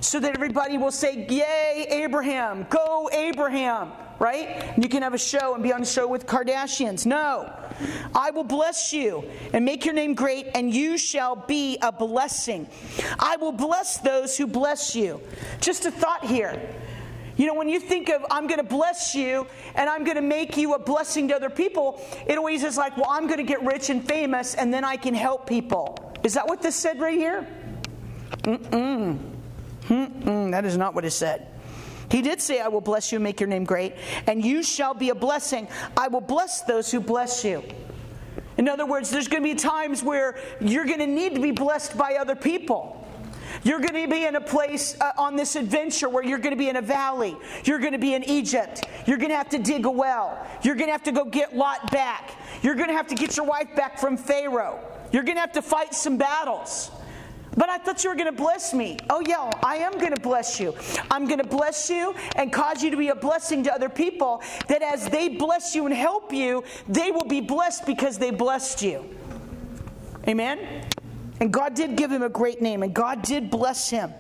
So 0.06 0.20
that 0.20 0.34
everybody 0.34 0.78
will 0.78 0.92
say, 0.92 1.26
Yay, 1.28 1.86
Abraham, 1.90 2.66
go, 2.70 3.10
Abraham, 3.12 3.90
right? 4.20 4.48
And 4.74 4.84
you 4.84 4.88
can 4.88 5.02
have 5.02 5.14
a 5.14 5.18
show 5.18 5.54
and 5.54 5.62
be 5.62 5.72
on 5.72 5.82
a 5.82 5.86
show 5.86 6.06
with 6.06 6.26
Kardashians. 6.26 7.06
No. 7.06 7.52
I 8.14 8.30
will 8.30 8.44
bless 8.44 8.92
you 8.92 9.24
and 9.52 9.64
make 9.64 9.84
your 9.84 9.94
name 9.94 10.14
great, 10.14 10.46
and 10.54 10.72
you 10.72 10.96
shall 10.96 11.34
be 11.34 11.76
a 11.82 11.90
blessing. 11.90 12.68
I 13.18 13.36
will 13.36 13.52
bless 13.52 13.98
those 13.98 14.36
who 14.36 14.46
bless 14.46 14.94
you. 14.94 15.20
Just 15.60 15.84
a 15.86 15.90
thought 15.90 16.24
here. 16.24 16.60
You 17.36 17.46
know, 17.46 17.54
when 17.54 17.68
you 17.68 17.80
think 17.80 18.08
of, 18.08 18.24
I'm 18.30 18.46
going 18.46 18.60
to 18.60 18.64
bless 18.64 19.14
you 19.14 19.46
and 19.74 19.90
I'm 19.90 20.04
going 20.04 20.16
to 20.16 20.22
make 20.22 20.56
you 20.56 20.72
a 20.72 20.78
blessing 20.78 21.28
to 21.28 21.36
other 21.36 21.50
people, 21.50 22.00
it 22.26 22.38
always 22.38 22.64
is 22.64 22.78
like, 22.78 22.96
well, 22.96 23.08
I'm 23.10 23.26
going 23.26 23.36
to 23.36 23.44
get 23.44 23.62
rich 23.62 23.90
and 23.90 24.02
famous 24.06 24.54
and 24.54 24.72
then 24.72 24.84
I 24.84 24.96
can 24.96 25.12
help 25.12 25.46
people. 25.46 26.16
Is 26.22 26.32
that 26.32 26.48
what 26.48 26.62
this 26.62 26.74
said 26.74 26.98
right 26.98 27.18
here? 27.18 27.46
Mm-mm. 28.44 29.35
Mm-mm, 29.88 30.50
that 30.50 30.64
is 30.64 30.76
not 30.76 30.94
what 30.94 31.04
it 31.04 31.12
said. 31.12 31.46
He 32.10 32.22
did 32.22 32.40
say, 32.40 32.60
I 32.60 32.68
will 32.68 32.80
bless 32.80 33.10
you 33.10 33.16
and 33.16 33.24
make 33.24 33.40
your 33.40 33.48
name 33.48 33.64
great, 33.64 33.94
and 34.26 34.44
you 34.44 34.62
shall 34.62 34.94
be 34.94 35.10
a 35.10 35.14
blessing. 35.14 35.68
I 35.96 36.08
will 36.08 36.20
bless 36.20 36.62
those 36.62 36.90
who 36.90 37.00
bless 37.00 37.44
you. 37.44 37.62
In 38.58 38.68
other 38.68 38.86
words, 38.86 39.10
there's 39.10 39.28
going 39.28 39.42
to 39.42 39.48
be 39.48 39.54
times 39.54 40.02
where 40.02 40.38
you're 40.60 40.86
going 40.86 41.00
to 41.00 41.06
need 41.06 41.34
to 41.34 41.40
be 41.40 41.50
blessed 41.50 41.98
by 41.98 42.14
other 42.14 42.34
people. 42.34 43.02
You're 43.64 43.80
going 43.80 43.94
to 43.94 44.08
be 44.08 44.24
in 44.24 44.36
a 44.36 44.40
place 44.40 44.98
uh, 45.00 45.12
on 45.18 45.36
this 45.36 45.56
adventure 45.56 46.08
where 46.08 46.24
you're 46.24 46.38
going 46.38 46.52
to 46.52 46.58
be 46.58 46.68
in 46.68 46.76
a 46.76 46.82
valley. 46.82 47.36
You're 47.64 47.78
going 47.78 47.92
to 47.92 47.98
be 47.98 48.14
in 48.14 48.24
Egypt. 48.24 48.84
You're 49.06 49.18
going 49.18 49.30
to 49.30 49.36
have 49.36 49.48
to 49.50 49.58
dig 49.58 49.86
a 49.86 49.90
well. 49.90 50.46
You're 50.62 50.74
going 50.74 50.88
to 50.88 50.92
have 50.92 51.04
to 51.04 51.12
go 51.12 51.24
get 51.24 51.56
Lot 51.56 51.90
back. 51.90 52.32
You're 52.62 52.74
going 52.74 52.88
to 52.88 52.94
have 52.94 53.06
to 53.08 53.14
get 53.14 53.36
your 53.36 53.46
wife 53.46 53.74
back 53.74 53.98
from 53.98 54.16
Pharaoh. 54.16 54.78
You're 55.12 55.22
going 55.22 55.36
to 55.36 55.40
have 55.40 55.52
to 55.52 55.62
fight 55.62 55.94
some 55.94 56.16
battles. 56.16 56.90
But 57.56 57.70
I 57.70 57.78
thought 57.78 58.04
you 58.04 58.10
were 58.10 58.16
going 58.16 58.26
to 58.26 58.42
bless 58.42 58.74
me. 58.74 58.98
Oh, 59.08 59.22
yeah, 59.26 59.50
I 59.62 59.76
am 59.76 59.92
going 59.92 60.14
to 60.14 60.20
bless 60.20 60.60
you. 60.60 60.74
I'm 61.10 61.26
going 61.26 61.38
to 61.38 61.46
bless 61.46 61.88
you 61.88 62.14
and 62.36 62.52
cause 62.52 62.82
you 62.82 62.90
to 62.90 62.96
be 62.96 63.08
a 63.08 63.14
blessing 63.14 63.64
to 63.64 63.72
other 63.72 63.88
people, 63.88 64.42
that 64.68 64.82
as 64.82 65.08
they 65.08 65.28
bless 65.28 65.74
you 65.74 65.86
and 65.86 65.94
help 65.94 66.32
you, 66.32 66.64
they 66.86 67.10
will 67.10 67.24
be 67.24 67.40
blessed 67.40 67.86
because 67.86 68.18
they 68.18 68.30
blessed 68.30 68.82
you. 68.82 69.04
Amen? 70.28 70.84
And 71.40 71.52
God 71.52 71.74
did 71.74 71.96
give 71.96 72.10
him 72.10 72.22
a 72.22 72.28
great 72.28 72.60
name, 72.60 72.82
and 72.82 72.94
God 72.94 73.22
did 73.22 73.50
bless 73.50 73.88
him. 73.88 74.12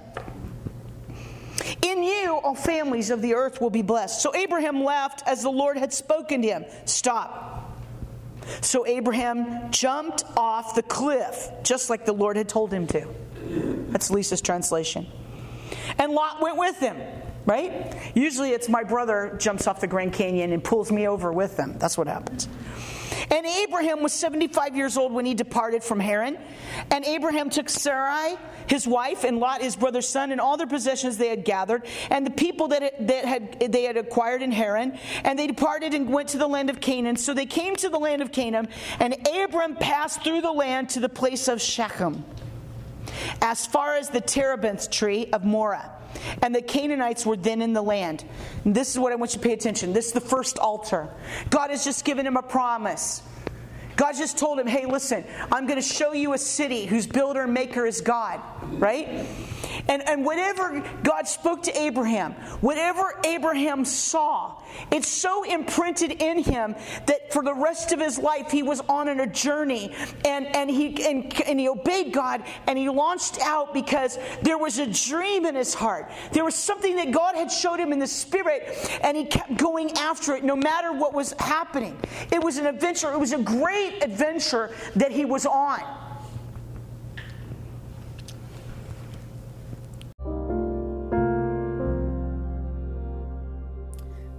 In 1.82 2.02
you, 2.02 2.40
all 2.42 2.54
families 2.54 3.10
of 3.10 3.22
the 3.22 3.34
earth 3.34 3.60
will 3.60 3.70
be 3.70 3.82
blessed. 3.82 4.22
So 4.22 4.34
Abraham 4.34 4.82
left 4.82 5.22
as 5.26 5.42
the 5.42 5.50
Lord 5.50 5.76
had 5.76 5.92
spoken 5.92 6.42
to 6.42 6.48
him. 6.48 6.64
Stop. 6.84 7.78
So 8.60 8.86
Abraham 8.86 9.70
jumped 9.72 10.24
off 10.36 10.74
the 10.74 10.82
cliff, 10.82 11.50
just 11.62 11.90
like 11.90 12.04
the 12.06 12.12
Lord 12.12 12.36
had 12.36 12.48
told 12.48 12.72
him 12.72 12.86
to. 12.88 13.06
That's 13.96 14.10
Lisa's 14.10 14.42
translation. 14.42 15.06
And 15.96 16.12
Lot 16.12 16.42
went 16.42 16.58
with 16.58 16.78
him, 16.78 16.98
right? 17.46 17.96
Usually 18.14 18.50
it's 18.50 18.68
my 18.68 18.84
brother 18.84 19.34
jumps 19.40 19.66
off 19.66 19.80
the 19.80 19.86
Grand 19.86 20.12
Canyon 20.12 20.52
and 20.52 20.62
pulls 20.62 20.92
me 20.92 21.08
over 21.08 21.32
with 21.32 21.56
them. 21.56 21.78
That's 21.78 21.96
what 21.96 22.06
happens. 22.06 22.46
And 23.30 23.46
Abraham 23.46 24.02
was 24.02 24.12
75 24.12 24.76
years 24.76 24.98
old 24.98 25.14
when 25.14 25.24
he 25.24 25.32
departed 25.32 25.82
from 25.82 25.98
Haran. 25.98 26.36
And 26.90 27.06
Abraham 27.06 27.48
took 27.48 27.70
Sarai, 27.70 28.36
his 28.66 28.86
wife, 28.86 29.24
and 29.24 29.38
Lot, 29.38 29.62
his 29.62 29.76
brother's 29.76 30.06
son, 30.06 30.30
and 30.30 30.42
all 30.42 30.58
their 30.58 30.66
possessions 30.66 31.16
they 31.16 31.28
had 31.28 31.46
gathered, 31.46 31.86
and 32.10 32.26
the 32.26 32.30
people 32.30 32.68
that, 32.68 33.06
that 33.06 33.24
had, 33.24 33.72
they 33.72 33.84
had 33.84 33.96
acquired 33.96 34.42
in 34.42 34.52
Haran. 34.52 34.98
And 35.24 35.38
they 35.38 35.46
departed 35.46 35.94
and 35.94 36.12
went 36.12 36.28
to 36.30 36.38
the 36.38 36.46
land 36.46 36.68
of 36.68 36.82
Canaan. 36.82 37.16
So 37.16 37.32
they 37.32 37.46
came 37.46 37.76
to 37.76 37.88
the 37.88 37.98
land 37.98 38.20
of 38.20 38.30
Canaan, 38.30 38.68
and 39.00 39.16
Abram 39.26 39.76
passed 39.76 40.22
through 40.22 40.42
the 40.42 40.52
land 40.52 40.90
to 40.90 41.00
the 41.00 41.08
place 41.08 41.48
of 41.48 41.62
Shechem, 41.62 42.24
as 43.40 43.66
far 43.66 43.96
as 43.96 44.10
the 44.10 44.20
terebinth 44.20 44.90
tree 44.90 45.26
of 45.32 45.44
Moreh. 45.44 45.90
And 46.42 46.54
the 46.54 46.62
Canaanites 46.62 47.26
were 47.26 47.36
then 47.36 47.60
in 47.62 47.72
the 47.72 47.82
land. 47.82 48.24
And 48.64 48.74
this 48.74 48.90
is 48.90 48.98
what 48.98 49.12
I 49.12 49.16
want 49.16 49.32
you 49.34 49.40
to 49.40 49.46
pay 49.46 49.52
attention. 49.52 49.92
This 49.92 50.06
is 50.06 50.12
the 50.12 50.20
first 50.20 50.58
altar. 50.58 51.08
God 51.50 51.70
has 51.70 51.84
just 51.84 52.04
given 52.04 52.26
him 52.26 52.36
a 52.36 52.42
promise. 52.42 53.22
God 53.96 54.12
just 54.12 54.38
told 54.38 54.58
him, 54.58 54.66
hey, 54.66 54.86
listen, 54.86 55.24
I'm 55.50 55.66
going 55.66 55.80
to 55.80 55.86
show 55.86 56.12
you 56.12 56.34
a 56.34 56.38
city 56.38 56.86
whose 56.86 57.06
builder 57.06 57.42
and 57.42 57.54
maker 57.54 57.86
is 57.86 58.00
God, 58.00 58.40
right? 58.78 59.26
And, 59.88 60.06
and 60.08 60.24
whatever 60.24 60.82
God 61.02 61.28
spoke 61.28 61.62
to 61.64 61.80
Abraham, 61.80 62.32
whatever 62.60 63.20
Abraham 63.24 63.84
saw, 63.84 64.60
it's 64.90 65.08
so 65.08 65.44
imprinted 65.44 66.22
in 66.22 66.42
him 66.42 66.74
that 67.06 67.32
for 67.32 67.42
the 67.42 67.54
rest 67.54 67.92
of 67.92 68.00
his 68.00 68.18
life 68.18 68.50
he 68.50 68.62
was 68.62 68.80
on 68.88 69.08
a 69.08 69.26
journey 69.26 69.94
and, 70.24 70.46
and, 70.54 70.68
he, 70.68 71.04
and, 71.04 71.40
and 71.42 71.60
he 71.60 71.68
obeyed 71.68 72.12
God 72.12 72.42
and 72.66 72.78
he 72.78 72.88
launched 72.88 73.38
out 73.42 73.72
because 73.72 74.18
there 74.42 74.58
was 74.58 74.78
a 74.78 74.86
dream 74.86 75.46
in 75.46 75.54
his 75.54 75.72
heart. 75.72 76.10
There 76.32 76.44
was 76.44 76.54
something 76.54 76.96
that 76.96 77.12
God 77.12 77.36
had 77.36 77.50
showed 77.50 77.78
him 77.78 77.92
in 77.92 77.98
the 77.98 78.06
spirit 78.06 78.98
and 79.02 79.16
he 79.16 79.24
kept 79.24 79.56
going 79.56 79.92
after 79.92 80.34
it 80.34 80.44
no 80.44 80.56
matter 80.56 80.92
what 80.92 81.14
was 81.14 81.32
happening. 81.38 81.96
It 82.32 82.42
was 82.42 82.58
an 82.58 82.66
adventure, 82.66 83.12
it 83.12 83.18
was 83.18 83.32
a 83.32 83.38
great 83.38 83.85
adventure 84.02 84.70
that 84.94 85.12
he 85.12 85.24
was 85.24 85.46
on. 85.46 85.80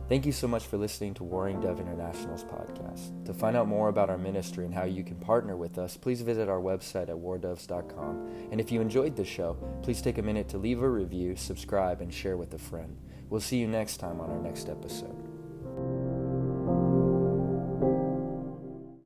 Thank 0.09 0.25
you 0.25 0.31
so 0.31 0.47
much 0.47 0.65
for 0.65 0.77
listening 0.77 1.13
to 1.15 1.25
Warring 1.25 1.59
Dove 1.59 1.81
International's 1.81 2.45
podcast. 2.45 3.25
To 3.25 3.33
find 3.33 3.57
out 3.57 3.67
more 3.67 3.89
about 3.89 4.09
our 4.09 4.17
ministry 4.17 4.63
and 4.63 4.73
how 4.73 4.85
you 4.85 5.03
can 5.03 5.17
partner 5.17 5.57
with 5.57 5.77
us, 5.77 5.97
please 5.97 6.21
visit 6.21 6.47
our 6.47 6.61
website 6.61 7.09
at 7.09 7.15
wardoves.com. 7.15 8.47
And 8.49 8.61
if 8.61 8.71
you 8.71 8.79
enjoyed 8.79 9.17
the 9.17 9.25
show, 9.25 9.57
please 9.83 10.01
take 10.01 10.17
a 10.17 10.21
minute 10.21 10.47
to 10.49 10.57
leave 10.57 10.81
a 10.81 10.89
review, 10.89 11.35
subscribe, 11.35 11.99
and 11.99 12.13
share 12.13 12.37
with 12.37 12.53
a 12.53 12.57
friend. 12.57 12.95
We'll 13.29 13.41
see 13.41 13.57
you 13.57 13.67
next 13.67 13.97
time 13.97 14.21
on 14.21 14.29
our 14.29 14.39
next 14.39 14.69
episode. 14.69 16.06